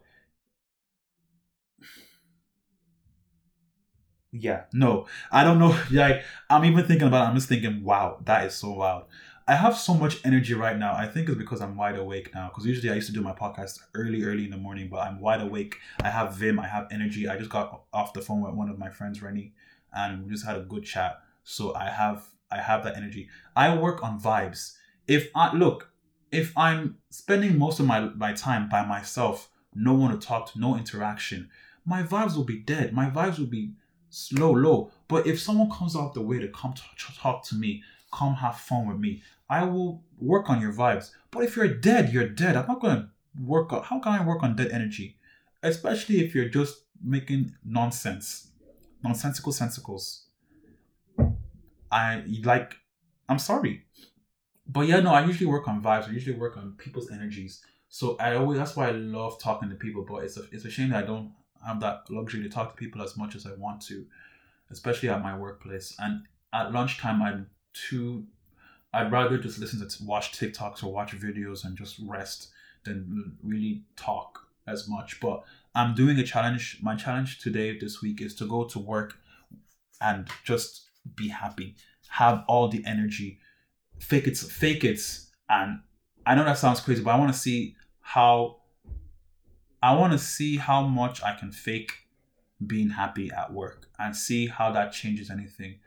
Yeah, 4.31 4.65
no, 4.73 5.07
I 5.33 5.43
don't 5.43 5.59
know. 5.59 5.77
Like, 5.91 6.23
I'm 6.49 6.65
even 6.65 6.87
thinking 6.87 7.09
about 7.09 7.25
it, 7.25 7.29
I'm 7.31 7.35
just 7.35 7.49
thinking, 7.49 7.83
wow, 7.83 8.21
that 8.25 8.45
is 8.47 8.55
so 8.55 8.73
wild. 8.73 9.05
I 9.49 9.55
have 9.55 9.79
so 9.79 9.95
much 9.95 10.19
energy 10.25 10.55
right 10.55 10.77
now. 10.77 10.95
I 10.95 11.07
think 11.07 11.29
it's 11.29 11.39
because 11.39 11.61
I'm 11.61 11.77
wide 11.77 11.97
awake 11.97 12.35
now. 12.35 12.49
Because 12.49 12.67
usually 12.67 12.91
I 12.91 12.97
used 12.97 13.07
to 13.07 13.13
do 13.13 13.23
my 13.23 13.33
podcast 13.33 13.79
early, 13.95 14.25
early 14.25 14.45
in 14.45 14.51
the 14.51 14.57
morning, 14.57 14.89
but 14.91 14.99
I'm 14.99 15.21
wide 15.21 15.41
awake. 15.41 15.77
I 16.03 16.11
have 16.11 16.35
Vim, 16.35 16.59
I 16.59 16.67
have 16.67 16.89
energy. 16.91 17.29
I 17.29 17.39
just 17.39 17.51
got 17.51 17.83
off 17.93 18.13
the 18.13 18.21
phone 18.21 18.43
with 18.43 18.55
one 18.55 18.69
of 18.69 18.77
my 18.77 18.91
friends, 18.91 19.23
Rennie, 19.23 19.53
and 19.95 20.25
we 20.25 20.33
just 20.33 20.45
had 20.45 20.57
a 20.57 20.63
good 20.63 20.85
chat. 20.85 21.21
So 21.45 21.75
I 21.77 21.91
have 21.91 22.27
I 22.51 22.59
have 22.59 22.83
that 22.85 22.97
energy. 22.97 23.29
I 23.55 23.77
work 23.77 24.03
on 24.03 24.21
vibes. 24.21 24.77
If 25.07 25.31
I 25.35 25.55
look, 25.55 25.93
if 26.33 26.53
I'm 26.57 26.97
spending 27.11 27.57
most 27.57 27.79
of 27.79 27.87
my, 27.87 28.01
my 28.01 28.33
time 28.33 28.69
by 28.69 28.85
myself, 28.85 29.49
no 29.75 29.95
one 29.95 30.11
to 30.11 30.19
talk 30.19 30.53
to, 30.53 30.59
no 30.59 30.77
interaction, 30.77 31.51
my 31.85 32.03
vibes 32.03 32.37
will 32.37 32.45
be 32.45 32.59
dead. 32.59 32.93
My 32.93 33.11
vibes 33.11 33.39
will 33.39 33.47
be 33.47 33.75
slow, 34.11 34.51
low. 34.53 34.91
But 35.07 35.27
if 35.27 35.41
someone 35.41 35.71
comes 35.71 35.95
out 35.95 36.15
the 36.15 36.23
way 36.23 36.39
to 36.41 36.49
come 36.49 36.73
to 36.75 36.83
talk 37.15 37.45
to 37.45 37.55
me, 37.55 37.83
come 38.13 38.35
have 38.35 38.57
fun 38.57 38.87
with 38.87 38.99
me, 38.99 39.23
I 39.49 39.65
will 39.65 40.03
work 40.19 40.51
on 40.51 40.61
your 40.61 40.73
vibes. 40.73 41.11
But 41.31 41.45
if 41.45 41.57
you're 41.57 41.69
dead, 41.69 42.13
you're 42.13 42.29
dead. 42.29 42.57
I'm 42.57 42.67
not 42.67 42.81
gonna 42.81 43.11
work 43.41 43.73
on 43.73 43.83
how 43.83 44.01
can 44.01 44.13
I 44.13 44.25
work 44.25 44.43
on 44.43 44.57
dead 44.57 44.71
energy? 44.73 45.19
Especially 45.63 46.25
if 46.25 46.35
you're 46.35 46.49
just 46.49 46.85
making 47.03 47.55
nonsense. 47.65 48.49
Nonsensical 49.03 49.53
sensicals. 49.53 50.23
I 51.91 52.25
like 52.43 52.77
I'm 53.29 53.39
sorry. 53.39 53.85
But 54.69 54.89
yeah, 54.89 55.01
no, 55.01 55.13
I 55.13 55.25
usually 55.25 55.47
work 55.47 55.69
on 55.69 55.83
vibes. 55.83 56.09
I 56.09 56.13
usually 56.13 56.37
work 56.39 56.57
on 56.57 56.73
people's 56.73 57.11
energies. 57.11 57.63
So 57.89 58.17
I 58.19 58.35
always 58.37 58.59
that's 58.59 58.77
why 58.77 58.89
I 58.89 58.93
love 58.93 59.39
talking 59.39 59.69
to 59.69 59.77
people. 59.77 60.05
But 60.09 60.25
it's 60.25 60.37
a 60.37 60.45
it's 60.53 60.65
a 60.65 60.71
shame 60.71 60.91
that 60.91 61.05
I 61.05 61.07
don't 61.07 61.33
have 61.65 61.81
that 61.81 62.05
luxury 62.11 62.43
to 62.43 62.49
talk 62.49 62.71
to 62.71 62.77
people 62.77 63.03
as 63.03 63.17
much 63.17 63.37
as 63.37 63.47
I 63.47 63.55
want 63.55 63.81
to, 63.83 64.05
especially 64.71 65.09
at 65.09 65.23
my 65.23 65.37
workplace. 65.37 65.95
And 65.99 66.25
at 66.53 66.73
lunchtime, 66.73 67.23
I'm 67.23 67.51
too. 67.73 68.27
I'd 68.97 69.13
rather 69.13 69.37
just 69.37 69.59
listen 69.59 69.87
to 69.87 70.05
watch 70.05 70.33
TikToks 70.33 70.83
or 70.83 70.91
watch 70.91 71.13
videos 71.13 71.65
and 71.65 71.77
just 71.77 72.01
rest 72.07 72.49
than 72.85 73.37
really 73.43 73.83
talk 73.95 74.47
as 74.67 74.89
much. 74.89 75.21
But 75.21 75.45
I'm 75.75 75.95
doing 75.95 76.19
a 76.19 76.23
challenge. 76.23 76.79
My 76.81 76.97
challenge 76.97 77.41
today, 77.41 77.79
this 77.79 78.01
week, 78.01 78.23
is 78.23 78.35
to 78.37 78.47
go 78.47 78.65
to 78.65 78.79
work 78.79 79.19
and 80.01 80.27
just 80.45 80.89
be 81.15 81.29
happy, 81.29 81.77
have 82.09 82.43
all 82.49 82.69
the 82.69 82.83
energy, 82.87 83.39
fake 83.99 84.27
it, 84.27 84.39
fake 84.39 84.83
it, 84.83 85.01
and 85.51 85.81
I 86.25 86.35
know 86.35 86.45
that 86.45 86.57
sounds 86.59 86.81
crazy, 86.81 87.03
but 87.03 87.11
I 87.11 87.19
want 87.19 87.33
to 87.33 87.39
see 87.39 87.77
how 88.01 88.63
I 89.83 89.95
want 89.95 90.15
to 90.15 90.19
see 90.19 90.57
how 90.57 90.87
much 90.87 91.23
I 91.23 91.35
can 91.35 91.53
fake 91.53 91.93
being 92.67 92.89
happy 92.89 93.31
at 93.31 93.53
work 93.53 93.89
and 93.99 94.17
see 94.17 94.47
how 94.47 94.73
that 94.73 94.93
changes 94.93 95.31
anything. 95.31 95.81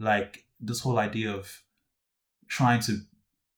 Like 0.00 0.44
this 0.60 0.80
whole 0.80 0.98
idea 0.98 1.32
of 1.32 1.62
trying 2.48 2.80
to 2.80 3.00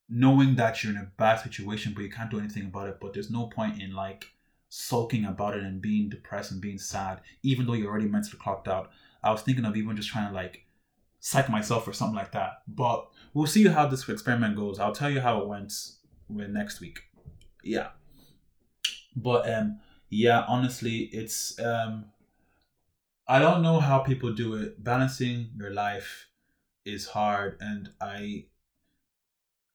knowing 0.09 0.57
that 0.57 0.83
you're 0.83 0.92
in 0.92 0.98
a 0.98 1.11
bad 1.16 1.37
situation 1.37 1.92
but 1.94 2.03
you 2.03 2.11
can't 2.11 2.31
do 2.31 2.38
anything 2.38 2.66
about 2.66 2.88
it, 2.88 2.98
but 3.00 3.12
there's 3.12 3.31
no 3.31 3.46
point 3.46 3.81
in 3.81 3.94
like 3.94 4.26
sulking 4.68 5.24
about 5.24 5.57
it 5.57 5.62
and 5.62 5.81
being 5.81 6.09
depressed 6.09 6.53
and 6.53 6.61
being 6.61 6.79
sad, 6.79 7.20
even 7.42 7.66
though 7.66 7.74
you're 7.74 7.90
already 7.90 8.09
mentally 8.09 8.38
clocked 8.38 8.68
out. 8.68 8.90
I 9.22 9.31
was 9.31 9.42
thinking 9.42 9.64
of 9.64 9.76
even 9.76 9.96
just 9.96 10.09
trying 10.09 10.29
to 10.29 10.35
like 10.35 10.64
psych 11.20 11.48
myself 11.48 11.87
or 11.87 11.92
something 11.92 12.16
like 12.16 12.33
that. 12.33 12.62
But 12.66 13.09
we'll 13.35 13.46
see 13.46 13.66
how 13.66 13.87
this 13.87 14.09
experiment 14.09 14.57
goes. 14.57 14.79
I'll 14.79 14.94
tell 14.94 15.11
you 15.11 15.20
how 15.20 15.40
it 15.40 15.48
went 15.48 15.72
with 16.29 16.50
next 16.50 16.81
week. 16.81 17.00
Yeah. 17.62 17.88
But 19.14 19.53
um 19.53 19.81
yeah, 20.09 20.44
honestly, 20.48 21.11
it's 21.12 21.59
um 21.61 22.07
I 23.29 23.38
don't 23.38 23.62
know 23.62 23.79
how 23.79 23.98
people 24.00 24.33
do 24.33 24.55
it. 24.55 24.83
Balancing 24.83 25.50
your 25.57 25.72
life 25.72 26.29
is 26.85 27.07
hard 27.07 27.59
and 27.61 27.90
I 28.00 28.46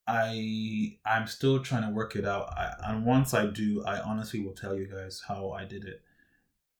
I 0.07 0.97
I'm 1.05 1.27
still 1.27 1.59
trying 1.59 1.83
to 1.83 1.89
work 1.89 2.15
it 2.15 2.25
out. 2.25 2.49
I, 2.49 2.73
and 2.91 3.05
once 3.05 3.33
I 3.33 3.47
do, 3.47 3.83
I 3.85 3.99
honestly 3.99 4.39
will 4.39 4.53
tell 4.53 4.75
you 4.75 4.87
guys 4.87 5.23
how 5.27 5.51
I 5.51 5.65
did 5.65 5.85
it. 5.85 6.01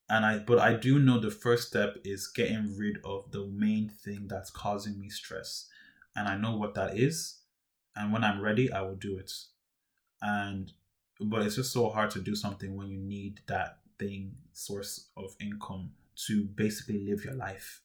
And 0.08 0.24
I 0.24 0.38
but 0.38 0.58
I 0.58 0.74
do 0.74 0.98
know 0.98 1.18
the 1.18 1.30
first 1.30 1.68
step 1.68 1.96
is 2.04 2.28
getting 2.28 2.76
rid 2.78 2.98
of 3.04 3.32
the 3.32 3.44
main 3.46 3.88
thing 3.88 4.26
that's 4.28 4.50
causing 4.50 5.00
me 5.00 5.08
stress. 5.08 5.66
And 6.14 6.28
I 6.28 6.36
know 6.36 6.56
what 6.56 6.74
that 6.74 6.96
is. 6.96 7.38
And 7.96 8.12
when 8.12 8.22
I'm 8.22 8.40
ready, 8.40 8.70
I 8.70 8.82
will 8.82 8.94
do 8.94 9.18
it. 9.18 9.32
And 10.22 10.72
but 11.20 11.42
it's 11.42 11.56
just 11.56 11.72
so 11.72 11.88
hard 11.88 12.10
to 12.10 12.20
do 12.20 12.36
something 12.36 12.76
when 12.76 12.88
you 12.88 12.98
need 12.98 13.40
that 13.46 13.78
thing 13.98 14.36
source 14.52 15.08
of 15.16 15.34
income 15.40 15.90
to 16.26 16.44
basically 16.44 17.04
live 17.04 17.24
your 17.24 17.34
life. 17.34 17.80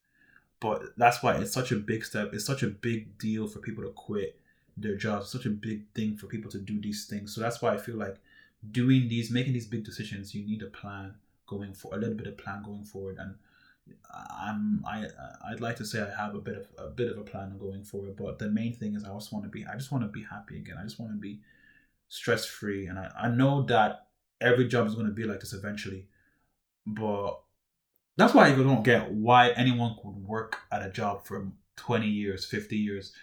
But 0.60 0.84
that's 0.98 1.24
why 1.24 1.38
it's 1.38 1.54
such 1.54 1.72
a 1.72 1.78
big 1.78 2.06
step. 2.06 2.32
It's 2.34 2.46
such 2.46 2.62
a 2.62 2.68
big 2.68 3.18
deal 3.18 3.48
for 3.48 3.60
people 3.60 3.84
to 3.84 3.90
quit 3.90 4.41
their 4.78 4.96
jobs 4.96 5.30
such 5.30 5.46
a 5.46 5.50
big 5.50 5.84
thing 5.94 6.16
for 6.16 6.28
people 6.28 6.50
to 6.52 6.60
do 6.60 6.80
these 6.80 7.06
things. 7.06 7.34
So 7.34 7.42
that's 7.42 7.62
why 7.62 7.74
i 7.74 7.78
feel 7.78 7.96
like 7.96 8.18
doing 8.72 9.08
these 9.08 9.32
making 9.32 9.54
these 9.54 9.66
big 9.66 9.84
decisions 9.84 10.36
you 10.36 10.46
need 10.46 10.62
a 10.62 10.68
plan 10.68 11.16
going 11.48 11.74
for 11.74 11.94
a 11.94 11.98
little 11.98 12.16
bit 12.16 12.28
of 12.28 12.38
plan 12.38 12.64
going 12.64 12.86
forward. 12.86 13.18
And 13.20 13.36
i'm 14.48 14.84
i 14.88 15.06
i'd 15.50 15.60
like 15.60 15.76
to 15.76 15.86
say 15.86 16.02
i 16.02 16.22
have 16.24 16.36
a 16.36 16.40
bit 16.40 16.56
of 16.56 16.68
a 16.78 16.90
bit 16.90 17.12
of 17.12 17.18
a 17.18 17.24
plan 17.24 17.58
going 17.58 17.84
forward 17.84 18.16
but 18.16 18.38
the 18.40 18.50
main 18.50 18.74
thing 18.74 18.96
is 18.96 19.04
i 19.04 19.14
just 19.14 19.34
want 19.34 19.44
to 19.44 19.50
be 19.50 19.66
i 19.66 19.76
just 19.76 19.92
want 19.92 20.04
to 20.04 20.08
be 20.08 20.24
happy 20.24 20.58
again. 20.58 20.78
I 20.80 20.84
just 20.84 21.00
want 21.00 21.12
to 21.12 21.18
be 21.18 21.40
stress 22.08 22.46
free 22.46 22.88
and 22.88 23.00
I, 23.00 23.12
I 23.24 23.28
know 23.30 23.64
that 23.64 24.08
every 24.40 24.68
job 24.68 24.88
is 24.88 24.96
going 24.96 25.08
to 25.08 25.14
be 25.14 25.24
like 25.24 25.40
this 25.40 25.54
eventually 25.54 26.08
but 26.86 27.42
that's 28.18 28.34
why 28.34 28.48
I 28.48 28.56
don't 28.56 28.84
get 28.84 29.12
why 29.12 29.50
anyone 29.52 29.96
could 30.02 30.16
work 30.16 30.60
at 30.72 30.86
a 30.86 30.90
job 30.90 31.26
for 31.26 31.48
20 31.78 32.08
years 32.08 32.46
50 32.46 32.78
years 32.78 33.14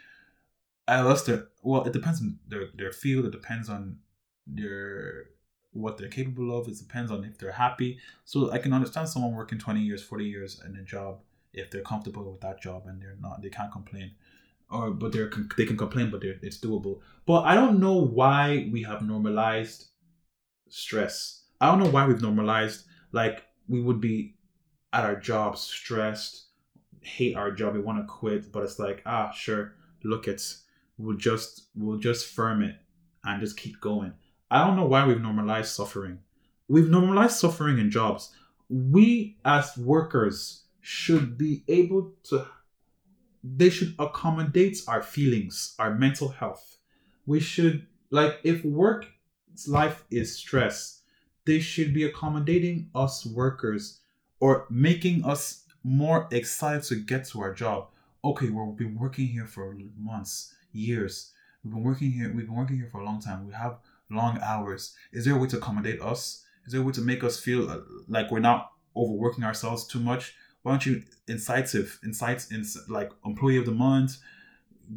unless 0.89 1.23
they're 1.23 1.49
well, 1.63 1.85
it 1.85 1.93
depends 1.93 2.21
on 2.21 2.39
their 2.49 2.69
their 2.75 2.93
field. 2.93 3.27
It 3.27 3.33
depends 3.33 3.69
on 3.69 3.99
their 4.47 5.27
what 5.73 5.99
they're 5.99 6.09
capable 6.09 6.57
of. 6.59 6.69
It 6.69 6.79
depends 6.79 7.11
on 7.11 7.25
if 7.25 7.39
they're 7.39 7.53
happy. 7.53 7.99
So 8.25 8.51
I 8.51 8.59
can 8.59 8.73
understand 8.73 9.09
someone 9.09 9.35
working 9.35 9.59
twenty 9.59 9.81
years, 9.81 10.03
forty 10.03 10.25
years 10.25 10.61
in 10.67 10.77
a 10.77 10.83
job 10.83 11.21
if 11.53 11.71
they're 11.71 11.83
comfortable 11.83 12.31
with 12.31 12.41
that 12.41 12.61
job 12.61 12.85
and 12.87 13.01
they're 13.01 13.17
not, 13.21 13.43
they 13.43 13.49
can't 13.49 13.73
complain, 13.73 14.13
or 14.71 14.91
but 14.91 15.13
they're 15.13 15.31
they 15.57 15.67
can 15.67 15.77
complain, 15.77 16.11
but 16.11 16.21
they're, 16.21 16.37
it's 16.43 16.59
doable. 16.59 17.01
But 17.27 17.43
I 17.43 17.55
don't 17.55 17.81
know 17.81 17.97
why 17.97 18.69
we 18.73 18.83
have 18.83 19.03
normalized 19.03 19.87
stress. 20.69 21.45
I 21.61 21.67
don't 21.67 21.81
know 21.81 21.91
why 21.91 22.07
we've 22.07 22.23
normalized 22.23 22.85
like 23.13 23.43
we 23.69 23.81
would 23.81 24.01
be 24.01 24.37
at 24.93 25.05
our 25.05 25.17
job 25.17 25.59
stressed, 25.59 26.47
hate 27.01 27.37
our 27.37 27.51
job, 27.51 27.75
we 27.75 27.81
want 27.81 27.99
to 27.99 28.05
quit, 28.05 28.53
but 28.53 28.63
it's 28.63 28.79
like 28.79 29.03
ah 29.07 29.31
sure, 29.31 29.75
look 30.05 30.29
it's 30.29 30.65
we'll 30.99 31.17
just 31.17 31.69
we'll 31.75 31.99
just 31.99 32.27
firm 32.27 32.63
it 32.63 32.77
and 33.25 33.41
just 33.41 33.57
keep 33.57 33.81
going. 33.81 34.13
I 34.51 34.67
don't 34.67 34.77
know 34.77 34.87
why 34.87 35.07
we've 35.07 35.21
normalized 35.21 35.75
suffering. 35.75 36.19
We've 36.69 36.89
normalized 36.91 37.37
suffering 37.37 37.79
in 37.79 37.91
jobs. 37.91 38.35
We 38.69 39.39
as 39.45 39.77
workers 39.79 40.65
should 40.81 41.39
be 41.39 41.65
able 41.69 42.13
to 42.25 42.47
they 43.45 43.71
should 43.71 43.95
accommodate 43.99 44.79
our 44.89 45.03
feelings, 45.03 45.75
our 45.79 45.95
mental 45.95 46.29
health. 46.29 46.79
We 47.27 47.41
should 47.41 47.87
like 48.11 48.41
if 48.43 48.65
work 48.65 49.07
life 49.67 50.05
is 50.11 50.37
stress, 50.37 51.03
they 51.47 51.61
should 51.61 51.95
be 51.95 52.05
accommodating 52.05 52.91
us 52.95 53.25
workers 53.25 54.01
or 54.41 54.67
making 54.71 55.25
us 55.25 55.65
more 55.85 56.29
excited 56.31 56.83
to 56.85 56.97
get 56.97 57.27
to 57.27 57.41
our 57.41 57.55
job. 57.55 57.89
Okay, 58.25 58.51
we've 58.51 58.77
been 58.77 58.99
working 58.99 59.29
here 59.29 59.47
for 59.47 59.77
months 59.97 60.55
years. 60.73 61.33
We've 61.63 61.75
been 61.75 61.83
working 61.83 62.11
here. 62.11 62.33
We've 62.35 62.47
been 62.47 62.57
working 62.57 62.77
here 62.77 62.89
for 62.91 63.01
a 63.01 63.05
long 63.05 63.21
time. 63.21 63.47
We 63.47 63.53
have 63.53 63.79
long 64.11 64.39
hours. 64.43 64.95
Is 65.13 65.25
there 65.25 65.35
a 65.35 65.39
way 65.39 65.49
to 65.49 65.59
accommodate 65.59 66.01
us? 66.01 66.45
Is 66.67 66.73
there 66.73 66.81
a 66.81 66.85
way 66.85 66.93
to 66.93 67.01
make 67.01 67.25
us 67.25 67.39
feel 67.39 67.71
uh, 67.71 67.79
like 68.09 68.31
we're 68.31 68.41
not 68.41 68.73
overworking 68.97 69.45
ourselves 69.45 69.87
too 69.87 70.01
much? 70.01 70.35
Why 70.63 70.73
don't 70.73 70.87
you 70.87 71.03
incisive, 71.27 71.99
insights, 72.05 72.51
in 72.51 72.65
like 72.89 73.11
employee 73.25 73.57
of 73.57 73.67
the 73.67 73.73
month, 73.73 74.19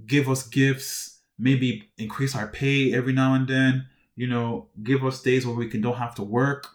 give 0.05 0.29
us 0.29 0.47
gifts, 0.47 1.19
maybe 1.37 1.89
increase 1.97 2.35
our 2.35 2.47
pay 2.47 2.93
every 2.93 3.13
now 3.13 3.33
and 3.33 3.47
then. 3.47 3.87
You 4.15 4.27
know, 4.27 4.67
give 4.83 5.05
us 5.05 5.21
days 5.21 5.45
where 5.45 5.55
we 5.55 5.67
can 5.67 5.81
don't 5.81 5.97
have 5.97 6.15
to 6.15 6.23
work 6.23 6.67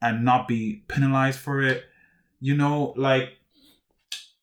and 0.00 0.24
not 0.24 0.48
be 0.48 0.84
penalized 0.88 1.38
for 1.38 1.62
it. 1.62 1.84
You 2.40 2.56
know, 2.56 2.94
like, 2.96 3.38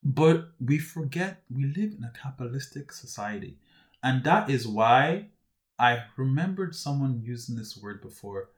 but 0.04 0.52
we 0.64 0.78
forget 0.78 1.42
we 1.54 1.66
live 1.66 1.94
in 1.98 2.04
a 2.04 2.14
capitalistic 2.22 2.92
society 2.92 3.58
and 4.04 4.24
that 4.24 4.50
is 4.50 4.68
why 4.68 5.28
I 5.80 6.04
remembered 6.16 6.76
someone 6.76 7.22
using 7.24 7.56
this 7.56 7.78
word 7.78 8.02
before. 8.02 8.50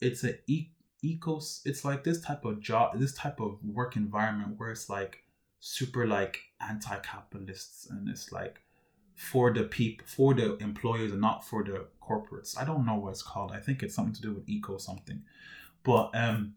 It's 0.00 0.24
a 0.24 0.38
e- 0.46 0.70
ecos. 1.04 1.60
It's 1.64 1.84
like 1.84 2.04
this 2.04 2.20
type 2.20 2.44
of 2.44 2.60
job, 2.60 2.98
this 2.98 3.14
type 3.14 3.40
of 3.40 3.58
work 3.64 3.96
environment 3.96 4.58
where 4.58 4.70
it's 4.70 4.88
like 4.90 5.22
super 5.60 6.06
like 6.06 6.40
anti-capitalists, 6.60 7.88
and 7.90 8.08
it's 8.08 8.32
like 8.32 8.60
for 9.14 9.52
the 9.52 9.64
people, 9.64 10.06
for 10.06 10.34
the 10.34 10.56
employers, 10.58 11.12
and 11.12 11.20
not 11.20 11.44
for 11.44 11.64
the 11.64 11.86
corporates. 12.02 12.58
I 12.58 12.64
don't 12.64 12.86
know 12.86 12.96
what 12.96 13.10
it's 13.10 13.22
called. 13.22 13.52
I 13.52 13.60
think 13.60 13.82
it's 13.82 13.94
something 13.94 14.14
to 14.14 14.22
do 14.22 14.32
with 14.32 14.48
eco 14.48 14.78
something, 14.78 15.22
but 15.82 16.10
um, 16.14 16.54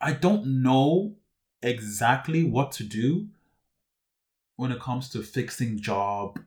I 0.00 0.12
don't 0.12 0.62
know 0.62 1.16
exactly 1.62 2.44
what 2.44 2.72
to 2.72 2.84
do 2.84 3.28
when 4.56 4.72
it 4.72 4.80
comes 4.80 5.08
to 5.10 5.22
fixing 5.22 5.78
job 5.78 6.40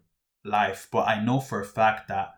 life, 0.43 0.87
but 0.91 1.07
I 1.07 1.23
know 1.23 1.39
for 1.39 1.61
a 1.61 1.65
fact 1.65 2.07
that 2.07 2.35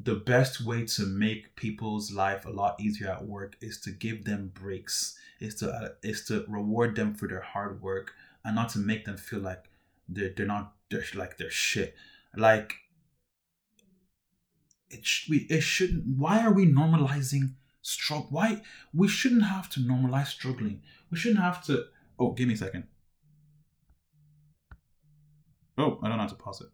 the 0.00 0.14
best 0.14 0.60
way 0.60 0.84
to 0.84 1.06
make 1.06 1.56
people's 1.56 2.12
life 2.12 2.46
a 2.46 2.50
lot 2.50 2.80
easier 2.80 3.08
at 3.08 3.26
work 3.26 3.56
is 3.60 3.80
to 3.80 3.90
give 3.90 4.24
them 4.24 4.52
breaks, 4.54 5.18
is 5.40 5.56
to 5.56 5.70
uh, 5.70 5.88
is 6.02 6.24
to 6.26 6.44
reward 6.48 6.94
them 6.94 7.14
for 7.14 7.26
their 7.26 7.40
hard 7.40 7.82
work, 7.82 8.12
and 8.44 8.54
not 8.54 8.68
to 8.70 8.78
make 8.78 9.04
them 9.04 9.16
feel 9.16 9.40
like 9.40 9.64
they're 10.08 10.32
they're 10.36 10.46
not 10.46 10.74
they're 10.90 11.02
like 11.14 11.36
they're 11.36 11.50
shit. 11.50 11.96
Like 12.36 12.74
it 14.90 15.04
should 15.04 15.30
we 15.30 15.38
it 15.50 15.62
shouldn't. 15.62 16.04
Why 16.16 16.44
are 16.44 16.52
we 16.52 16.66
normalizing 16.66 17.54
struggle? 17.82 18.28
Why 18.30 18.62
we 18.94 19.08
shouldn't 19.08 19.44
have 19.44 19.68
to 19.70 19.80
normalize 19.80 20.28
struggling. 20.28 20.82
We 21.10 21.18
shouldn't 21.18 21.42
have 21.42 21.64
to. 21.64 21.86
Oh, 22.20 22.32
give 22.32 22.46
me 22.46 22.54
a 22.54 22.58
second. 22.58 22.84
Oh, 25.78 25.98
I 26.02 26.08
don't 26.08 26.16
know 26.16 26.24
how 26.24 26.28
to 26.28 26.34
pause 26.34 26.60
it. 26.60 26.68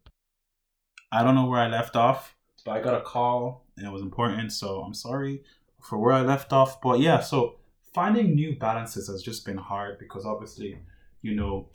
I 1.13 1.23
don't 1.23 1.35
know 1.35 1.47
where 1.47 1.61
I 1.61 1.69
left 1.69 1.95
off, 1.95 2.35
but 2.65 2.73
I 2.73 2.81
got 2.81 2.95
a 2.95 3.03
call 3.03 3.67
and 3.77 3.87
it 3.87 3.93
was 3.93 4.03
important. 4.03 4.51
So 4.53 4.81
I'm 4.81 4.95
sorry 4.95 5.43
for 5.83 5.99
where 5.99 6.13
I 6.13 6.23
left 6.23 6.53
off. 6.53 6.81
But 6.81 7.01
yeah, 7.01 7.21
so 7.21 7.57
finding 7.93 8.35
new 8.35 8.57
balances 8.57 9.09
has 9.09 9.23
just 9.23 9.45
been 9.45 9.59
hard 9.59 9.99
because 9.99 10.25
obviously, 10.25 10.79
you 11.23 11.35
know, 11.35 11.69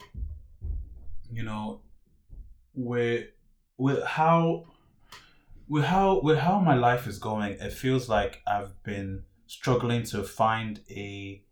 you 1.32 1.42
know, 1.44 1.80
with 2.74 3.28
with 3.78 4.04
how 4.04 4.66
with 5.68 5.84
how 5.84 6.20
with 6.20 6.38
how 6.38 6.58
my 6.58 6.74
life 6.74 7.06
is 7.06 7.18
going, 7.18 7.52
it 7.52 7.72
feels 7.72 8.08
like 8.08 8.42
I've 8.46 8.82
been 8.82 9.22
struggling 9.46 10.02
to 10.04 10.22
find 10.24 10.80
a 10.90 11.42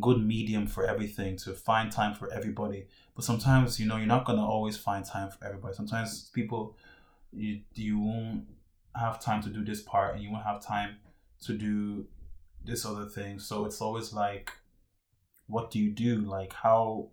good 0.00 0.24
medium 0.24 0.66
for 0.66 0.84
everything 0.84 1.36
to 1.38 1.52
find 1.52 1.90
time 1.90 2.14
for 2.14 2.32
everybody. 2.32 2.86
But 3.14 3.24
sometimes, 3.24 3.80
you 3.80 3.86
know, 3.86 3.96
you're 3.96 4.06
not 4.06 4.24
gonna 4.24 4.44
always 4.44 4.76
find 4.76 5.04
time 5.04 5.30
for 5.30 5.44
everybody. 5.44 5.74
Sometimes 5.74 6.30
people 6.34 6.76
you 7.32 7.60
you 7.74 7.98
won't 7.98 8.44
have 8.96 9.20
time 9.20 9.42
to 9.42 9.50
do 9.50 9.64
this 9.64 9.82
part 9.82 10.14
and 10.14 10.22
you 10.22 10.30
won't 10.30 10.44
have 10.44 10.64
time 10.64 10.96
to 11.44 11.52
do 11.52 12.06
this 12.64 12.84
other 12.84 13.06
thing. 13.06 13.38
So 13.38 13.64
it's 13.64 13.80
always 13.80 14.12
like 14.12 14.52
what 15.46 15.70
do 15.70 15.78
you 15.78 15.90
do? 15.90 16.20
Like 16.20 16.52
how 16.52 17.10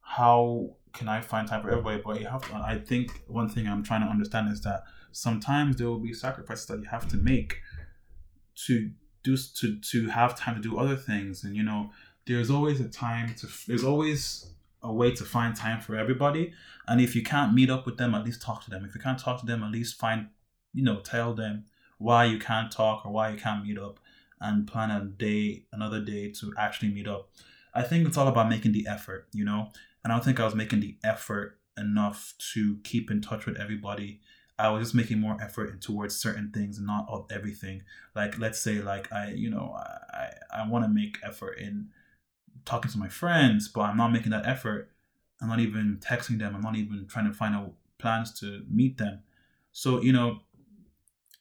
how 0.00 0.76
can 0.92 1.08
I 1.08 1.20
find 1.20 1.48
time 1.48 1.62
for 1.62 1.70
everybody? 1.70 2.02
But 2.04 2.20
you 2.20 2.26
have 2.26 2.42
to 2.48 2.54
I 2.56 2.78
think 2.78 3.22
one 3.26 3.48
thing 3.48 3.66
I'm 3.66 3.82
trying 3.82 4.02
to 4.02 4.08
understand 4.08 4.52
is 4.52 4.60
that 4.62 4.84
sometimes 5.12 5.76
there 5.76 5.88
will 5.88 5.98
be 5.98 6.12
sacrifices 6.12 6.66
that 6.66 6.80
you 6.80 6.86
have 6.86 7.08
to 7.08 7.16
make 7.16 7.60
to 8.66 8.90
do 9.22 9.36
to 9.36 9.78
to 9.78 10.08
have 10.08 10.34
time 10.34 10.54
to 10.56 10.62
do 10.62 10.78
other 10.78 10.96
things 10.96 11.44
and 11.44 11.54
you 11.54 11.62
know 11.62 11.90
there's 12.30 12.50
always 12.50 12.80
a 12.80 12.88
time 12.88 13.34
to 13.34 13.48
there's 13.66 13.84
always 13.84 14.50
a 14.82 14.92
way 14.92 15.10
to 15.12 15.24
find 15.24 15.54
time 15.54 15.80
for 15.80 15.96
everybody. 15.96 16.52
And 16.88 17.00
if 17.00 17.14
you 17.14 17.22
can't 17.22 17.52
meet 17.52 17.70
up 17.70 17.86
with 17.86 17.98
them 17.98 18.14
at 18.14 18.24
least 18.24 18.40
talk 18.40 18.64
to 18.64 18.70
them. 18.70 18.84
If 18.84 18.94
you 18.94 19.00
can't 19.00 19.18
talk 19.18 19.40
to 19.40 19.46
them 19.46 19.62
at 19.62 19.70
least 19.70 19.98
find 19.98 20.28
you 20.72 20.82
know 20.82 21.00
tell 21.00 21.34
them 21.34 21.64
why 21.98 22.24
you 22.24 22.38
can't 22.38 22.70
talk 22.70 23.04
or 23.04 23.12
why 23.12 23.30
you 23.30 23.38
can't 23.38 23.64
meet 23.66 23.78
up 23.78 23.98
and 24.40 24.66
plan 24.66 24.90
a 24.90 25.04
day 25.04 25.64
another 25.72 26.00
day 26.00 26.30
to 26.32 26.52
actually 26.56 26.90
meet 26.90 27.08
up. 27.08 27.30
I 27.74 27.82
think 27.82 28.06
it's 28.06 28.16
all 28.16 28.28
about 28.28 28.48
making 28.48 28.72
the 28.72 28.86
effort 28.86 29.26
you 29.32 29.44
know? 29.44 29.70
And 30.02 30.12
i 30.12 30.16
don't 30.16 30.24
think 30.24 30.40
i 30.40 30.44
was 30.44 30.54
making 30.54 30.80
the 30.80 30.96
effort 31.04 31.58
enough 31.76 32.34
to 32.52 32.78
keep 32.84 33.10
in 33.10 33.20
touch 33.20 33.46
with 33.46 33.56
everybody. 33.58 34.20
I 34.58 34.68
was 34.70 34.82
just 34.82 34.94
making 34.94 35.18
more 35.20 35.36
effort 35.40 35.80
towards 35.80 36.14
certain 36.16 36.50
things 36.52 36.78
not 36.78 37.06
of 37.08 37.26
everything. 37.30 37.82
Like 38.14 38.38
let's 38.38 38.60
say 38.60 38.80
like 38.80 39.12
I 39.12 39.32
you 39.32 39.50
know 39.50 39.76
I 39.76 40.30
I 40.52 40.68
want 40.68 40.84
to 40.84 40.90
make 40.90 41.18
effort 41.22 41.58
in 41.58 41.88
talking 42.70 42.90
to 42.90 42.98
my 42.98 43.08
friends, 43.08 43.68
but 43.68 43.82
I'm 43.82 43.96
not 43.96 44.12
making 44.12 44.30
that 44.30 44.46
effort. 44.46 44.90
I'm 45.40 45.48
not 45.48 45.60
even 45.60 45.98
texting 46.00 46.38
them. 46.38 46.54
I'm 46.54 46.62
not 46.62 46.76
even 46.76 47.06
trying 47.08 47.26
to 47.26 47.36
find 47.36 47.54
out 47.54 47.72
plans 47.98 48.32
to 48.40 48.62
meet 48.70 48.96
them. 48.98 49.20
So 49.72 50.00
you 50.00 50.12
know, 50.12 50.40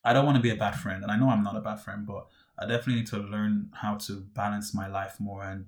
I 0.03 0.13
don't 0.13 0.25
want 0.25 0.37
to 0.37 0.41
be 0.41 0.49
a 0.49 0.55
bad 0.55 0.75
friend, 0.75 1.03
and 1.03 1.11
I 1.11 1.17
know 1.17 1.29
I'm 1.29 1.43
not 1.43 1.55
a 1.55 1.61
bad 1.61 1.79
friend, 1.81 2.05
but 2.05 2.27
I 2.57 2.65
definitely 2.65 2.95
need 2.95 3.07
to 3.07 3.17
learn 3.17 3.69
how 3.73 3.95
to 3.95 4.13
balance 4.33 4.73
my 4.73 4.87
life 4.87 5.19
more 5.19 5.43
and 5.43 5.65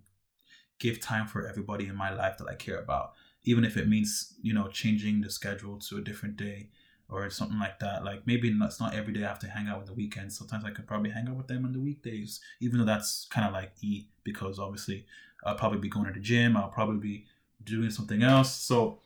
give 0.79 0.99
time 0.99 1.27
for 1.27 1.47
everybody 1.47 1.85
in 1.85 1.95
my 1.95 2.11
life 2.11 2.37
that 2.39 2.47
I 2.47 2.55
care 2.55 2.79
about, 2.79 3.13
even 3.43 3.63
if 3.63 3.77
it 3.77 3.87
means 3.87 4.33
you 4.41 4.53
know 4.53 4.67
changing 4.67 5.21
the 5.21 5.29
schedule 5.29 5.77
to 5.77 5.97
a 5.97 6.01
different 6.01 6.37
day 6.37 6.69
or 7.11 7.29
something 7.29 7.59
like 7.59 7.77
that. 7.79 8.03
Like 8.05 8.25
maybe 8.25 8.49
it's 8.49 8.79
not 8.79 8.95
every 8.95 9.13
day 9.13 9.23
I 9.23 9.27
have 9.27 9.39
to 9.39 9.49
hang 9.49 9.67
out 9.67 9.79
with 9.79 9.87
the 9.87 9.93
weekends. 9.93 10.37
Sometimes 10.37 10.63
I 10.63 10.71
could 10.71 10.87
probably 10.87 11.11
hang 11.11 11.27
out 11.27 11.35
with 11.35 11.47
them 11.47 11.65
on 11.65 11.73
the 11.73 11.79
weekdays, 11.79 12.39
even 12.61 12.79
though 12.79 12.85
that's 12.85 13.27
kind 13.29 13.45
of 13.45 13.53
like 13.53 13.73
E 13.81 14.07
because 14.23 14.57
obviously 14.57 15.05
I'll 15.45 15.55
probably 15.55 15.79
be 15.79 15.89
going 15.89 16.05
to 16.07 16.13
the 16.13 16.19
gym. 16.19 16.55
I'll 16.55 16.69
probably 16.69 16.99
be 16.99 17.25
doing 17.63 17.89
something 17.89 18.23
else. 18.23 18.53
So 18.53 18.99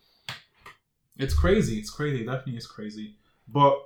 it's 1.18 1.34
crazy. 1.34 1.80
It's 1.80 1.90
crazy. 1.90 2.22
It 2.22 2.26
definitely 2.26 2.58
is 2.58 2.68
crazy. 2.68 3.16
But 3.48 3.78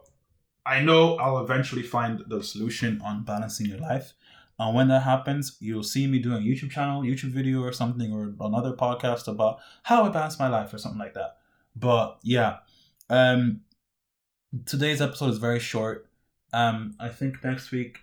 I 0.65 0.81
know 0.81 1.15
I'll 1.17 1.39
eventually 1.39 1.83
find 1.83 2.23
the 2.27 2.43
solution 2.43 3.01
on 3.03 3.23
balancing 3.23 3.67
your 3.67 3.79
life. 3.79 4.13
And 4.59 4.75
when 4.75 4.89
that 4.89 5.03
happens, 5.03 5.55
you'll 5.59 5.83
see 5.83 6.05
me 6.05 6.19
doing 6.19 6.43
a 6.43 6.45
YouTube 6.45 6.69
channel, 6.69 7.01
YouTube 7.01 7.31
video 7.31 7.61
or 7.61 7.71
something, 7.71 8.11
or 8.11 8.33
another 8.45 8.73
podcast 8.73 9.27
about 9.27 9.59
how 9.83 10.03
I 10.03 10.09
balance 10.09 10.37
my 10.37 10.49
life 10.49 10.73
or 10.73 10.77
something 10.77 10.99
like 10.99 11.13
that. 11.13 11.37
But 11.75 12.19
yeah, 12.23 12.57
um, 13.09 13.61
today's 14.65 15.01
episode 15.01 15.29
is 15.29 15.37
very 15.37 15.59
short. 15.59 16.09
Um, 16.51 16.95
I 16.99 17.09
think 17.09 17.43
next 17.43 17.71
week 17.71 17.99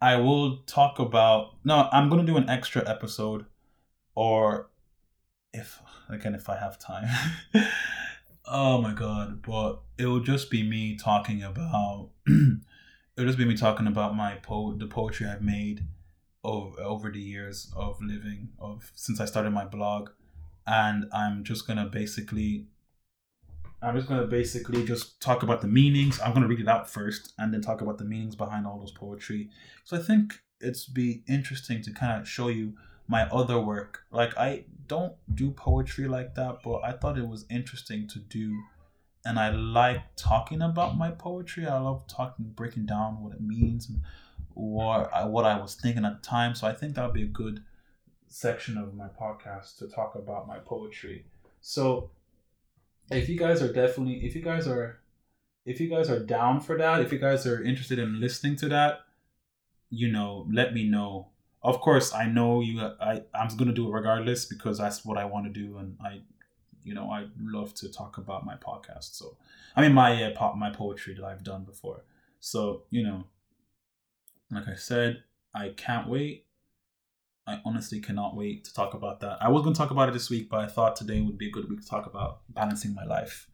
I 0.00 0.16
will 0.16 0.58
talk 0.66 1.00
about. 1.00 1.56
No, 1.64 1.88
I'm 1.90 2.08
gonna 2.08 2.24
do 2.24 2.36
an 2.36 2.48
extra 2.48 2.88
episode, 2.88 3.46
or 4.14 4.68
if 5.52 5.80
again 6.08 6.34
if 6.34 6.48
I 6.48 6.56
have 6.56 6.78
time. 6.78 7.08
oh 8.46 8.80
my 8.80 8.92
god! 8.92 9.42
But 9.42 9.80
it 9.98 10.06
will 10.06 10.20
just 10.20 10.50
be 10.50 10.62
me 10.62 10.96
talking 10.96 11.42
about. 11.42 12.10
it'll 12.26 13.26
just 13.26 13.38
be 13.38 13.44
me 13.44 13.56
talking 13.56 13.86
about 13.86 14.16
my 14.16 14.34
po 14.36 14.74
the 14.74 14.86
poetry 14.86 15.26
I've 15.26 15.42
made 15.42 15.86
over 16.44 16.80
over 16.80 17.10
the 17.10 17.20
years 17.20 17.72
of 17.76 18.00
living 18.00 18.50
of 18.58 18.90
since 18.94 19.20
I 19.20 19.26
started 19.26 19.50
my 19.50 19.64
blog, 19.64 20.10
and 20.66 21.06
I'm 21.12 21.44
just 21.44 21.66
gonna 21.66 21.86
basically 21.86 22.66
I'm 23.82 23.96
just 23.96 24.08
gonna 24.08 24.26
basically 24.26 24.84
just 24.84 25.20
talk 25.20 25.42
about 25.42 25.60
the 25.60 25.68
meanings. 25.68 26.20
I'm 26.20 26.32
gonna 26.32 26.46
read 26.46 26.60
it 26.60 26.68
out 26.68 26.88
first, 26.88 27.32
and 27.38 27.52
then 27.52 27.60
talk 27.60 27.80
about 27.80 27.98
the 27.98 28.04
meanings 28.04 28.36
behind 28.36 28.66
all 28.66 28.78
those 28.78 28.92
poetry. 28.92 29.50
So 29.84 29.96
I 29.96 30.00
think 30.00 30.40
it's 30.60 30.86
be 30.86 31.24
interesting 31.28 31.82
to 31.82 31.92
kind 31.92 32.20
of 32.20 32.28
show 32.28 32.48
you 32.48 32.74
my 33.08 33.22
other 33.24 33.58
work. 33.58 34.04
Like 34.10 34.36
I 34.36 34.64
don't 34.86 35.14
do 35.34 35.50
poetry 35.50 36.08
like 36.08 36.34
that, 36.34 36.58
but 36.64 36.80
I 36.84 36.92
thought 36.92 37.18
it 37.18 37.26
was 37.26 37.44
interesting 37.50 38.08
to 38.08 38.18
do, 38.18 38.56
and 39.24 39.38
I 39.38 39.50
like 39.50 40.02
talking 40.16 40.62
about 40.62 40.96
my 40.96 41.10
poetry. 41.10 41.66
I 41.66 41.78
love 41.78 42.06
talking, 42.06 42.52
breaking 42.54 42.86
down 42.86 43.22
what 43.22 43.32
it 43.32 43.40
means, 43.40 43.88
and 43.88 44.00
what 44.54 45.12
I, 45.12 45.24
what 45.24 45.44
I 45.44 45.60
was 45.60 45.74
thinking 45.74 46.04
at 46.04 46.22
the 46.22 46.26
time. 46.26 46.54
So 46.54 46.66
I 46.66 46.72
think 46.72 46.94
that 46.94 47.04
would 47.04 47.14
be 47.14 47.22
a 47.22 47.26
good 47.26 47.62
section 48.28 48.78
of 48.78 48.94
my 48.94 49.08
podcast 49.08 49.78
to 49.78 49.88
talk 49.88 50.14
about 50.14 50.46
my 50.46 50.58
poetry. 50.58 51.26
So 51.60 52.10
if 53.10 53.28
you 53.28 53.38
guys 53.38 53.62
are 53.62 53.72
definitely 53.72 54.24
if 54.24 54.34
you 54.34 54.42
guys 54.42 54.66
are 54.66 55.00
if 55.64 55.80
you 55.80 55.88
guys 55.88 56.10
are 56.10 56.18
down 56.18 56.60
for 56.60 56.76
that, 56.78 57.00
if 57.00 57.12
you 57.12 57.18
guys 57.18 57.46
are 57.46 57.62
interested 57.62 57.98
in 57.98 58.20
listening 58.20 58.56
to 58.56 58.68
that, 58.70 59.00
you 59.90 60.10
know, 60.10 60.46
let 60.50 60.74
me 60.74 60.88
know. 60.88 61.28
Of 61.62 61.80
course, 61.80 62.12
I 62.12 62.26
know 62.26 62.60
you. 62.60 62.80
I 62.80 63.22
I'm 63.34 63.56
gonna 63.56 63.72
do 63.72 63.88
it 63.88 63.92
regardless 63.92 64.46
because 64.46 64.78
that's 64.78 65.04
what 65.04 65.16
I 65.16 65.24
want 65.24 65.46
to 65.46 65.52
do, 65.52 65.78
and 65.78 65.96
I, 66.04 66.20
you 66.82 66.94
know, 66.94 67.10
I 67.10 67.26
love 67.40 67.74
to 67.76 67.90
talk 67.90 68.18
about 68.18 68.44
my 68.44 68.56
podcast. 68.56 69.14
So, 69.14 69.36
I 69.76 69.82
mean, 69.82 69.92
my 69.92 70.24
uh, 70.24 70.34
pop, 70.34 70.56
my 70.56 70.70
poetry 70.70 71.14
that 71.14 71.24
I've 71.24 71.44
done 71.44 71.64
before. 71.64 72.04
So, 72.40 72.82
you 72.90 73.04
know, 73.04 73.24
like 74.50 74.68
I 74.68 74.74
said, 74.74 75.22
I 75.54 75.68
can't 75.76 76.08
wait. 76.08 76.46
I 77.46 77.60
honestly 77.64 78.00
cannot 78.00 78.36
wait 78.36 78.64
to 78.64 78.74
talk 78.74 78.94
about 78.94 79.20
that. 79.20 79.38
I 79.40 79.48
was 79.48 79.62
going 79.62 79.74
to 79.74 79.78
talk 79.78 79.90
about 79.90 80.08
it 80.08 80.12
this 80.12 80.30
week, 80.30 80.48
but 80.48 80.60
I 80.60 80.66
thought 80.66 80.94
today 80.94 81.20
would 81.20 81.38
be 81.38 81.48
a 81.48 81.50
good 81.50 81.68
week 81.68 81.80
to 81.80 81.88
talk 81.88 82.06
about 82.06 82.40
balancing 82.48 82.94
my 82.94 83.04
life. 83.04 83.48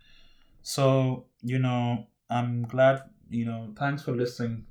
So, 0.62 1.26
you 1.42 1.58
know, 1.58 2.06
I'm 2.28 2.62
glad, 2.62 3.02
you 3.30 3.46
know, 3.46 3.72
thanks 3.78 4.02
for 4.02 4.12
listening 4.12 4.66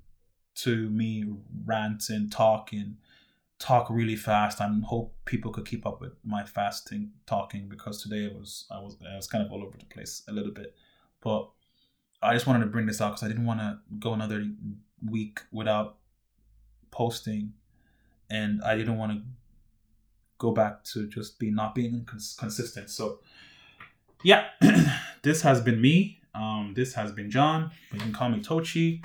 to 0.56 0.89
me 0.89 1.26
rant 1.65 2.10
and 2.10 2.34
and 2.71 2.97
talk 3.60 3.89
really 3.89 4.15
fast. 4.15 4.62
I 4.62 4.70
hope 4.86 5.15
people 5.26 5.52
could 5.52 5.65
keep 5.65 5.86
up 5.86 6.00
with 6.02 6.13
my 6.24 6.43
fasting 6.43 7.12
talking 7.26 7.67
because 7.67 8.02
today 8.02 8.26
it 8.26 8.36
was 8.36 8.65
I 8.72 8.80
was 8.80 8.98
I 9.12 9.15
was 9.15 9.28
kind 9.28 9.46
of 9.46 9.52
all 9.52 9.63
over 9.63 9.78
the 9.78 9.86
place 9.86 10.24
a 10.28 10.32
little 10.32 10.52
bit. 10.54 10.76
But 11.22 11.50
I 12.22 12.34
just 12.34 12.48
wanted 12.48 12.62
to 12.62 12.72
bring 12.72 12.86
this 12.86 13.02
out 13.02 13.12
because 13.12 13.24
I 13.24 13.28
didn't 13.28 13.46
want 13.46 13.60
to 13.60 13.80
go 14.00 14.13
another 14.13 14.46
week 15.06 15.41
without 15.52 15.98
posting 16.91 17.54
and 18.30 18.62
I 18.63 18.76
didn't 18.76 18.98
want 18.98 19.12
to 19.13 19.22
go 20.38 20.52
back 20.52 20.84
to 20.84 21.08
just 21.08 21.39
be 21.39 21.52
not 21.52 21.76
being 21.76 22.06
cons- 22.06 22.36
consistent. 22.39 22.89
So, 22.89 23.20
yeah, 24.24 24.46
this 25.24 25.41
has 25.41 25.62
been 25.62 25.82
me. 25.82 26.22
Um, 26.36 26.74
this 26.76 26.93
has 26.93 27.12
been 27.12 27.32
John. 27.32 27.72
You 27.91 28.00
can 28.00 28.13
call 28.13 28.30
me 28.30 28.41
Tochi, 28.41 29.04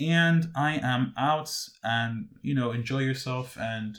and 0.00 0.50
I 0.54 0.76
am 0.82 1.14
out. 1.16 1.54
And 1.82 2.28
you 2.42 2.54
know, 2.54 2.72
enjoy 2.72 3.00
yourself 3.00 3.56
and 3.58 3.98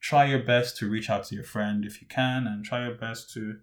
try 0.00 0.26
your 0.26 0.42
best 0.42 0.76
to 0.78 0.88
reach 0.88 1.10
out 1.10 1.24
to 1.24 1.34
your 1.34 1.44
friend 1.44 1.84
if 1.84 2.00
you 2.00 2.06
can, 2.08 2.46
and 2.46 2.64
try 2.64 2.86
your 2.86 2.94
best 2.94 3.32
to 3.34 3.58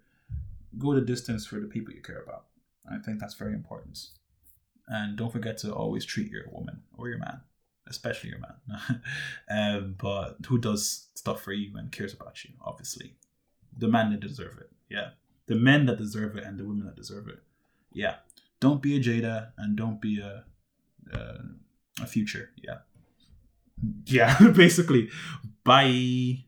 go 0.77 0.93
the 0.93 1.01
distance 1.01 1.45
for 1.45 1.59
the 1.59 1.67
people 1.67 1.93
you 1.93 2.01
care 2.01 2.21
about. 2.21 2.45
I 2.91 2.97
think 2.97 3.19
that's 3.19 3.35
very 3.35 3.53
important. 3.53 4.07
And 4.87 5.15
don't 5.17 5.31
forget 5.31 5.57
to 5.59 5.73
always 5.73 6.03
treat 6.03 6.29
your 6.29 6.49
woman 6.51 6.81
or 6.97 7.07
your 7.07 7.19
man 7.19 7.41
especially 7.87 8.29
your 8.29 8.39
man. 8.39 9.01
um, 9.49 9.95
but 9.97 10.37
who 10.47 10.57
does 10.57 11.07
stuff 11.15 11.41
for 11.41 11.53
you 11.53 11.75
and 11.77 11.91
cares 11.91 12.13
about 12.13 12.43
you? 12.43 12.51
Obviously, 12.61 13.15
the 13.77 13.87
men 13.87 14.11
that 14.11 14.19
deserve 14.19 14.57
it. 14.59 14.69
Yeah, 14.89 15.09
the 15.47 15.55
men 15.55 15.85
that 15.87 15.97
deserve 15.97 16.35
it 16.35 16.43
and 16.43 16.59
the 16.59 16.65
women 16.65 16.85
that 16.85 16.95
deserve 16.95 17.27
it. 17.27 17.39
Yeah, 17.91 18.15
don't 18.59 18.81
be 18.81 18.95
a 18.95 18.99
Jada 18.99 19.51
and 19.57 19.75
don't 19.75 20.01
be 20.01 20.19
a 20.19 20.45
uh, 21.13 21.41
a 22.01 22.07
future. 22.07 22.51
Yeah, 22.61 22.79
yeah. 24.05 24.47
Basically, 24.55 25.09
bye. 25.63 26.43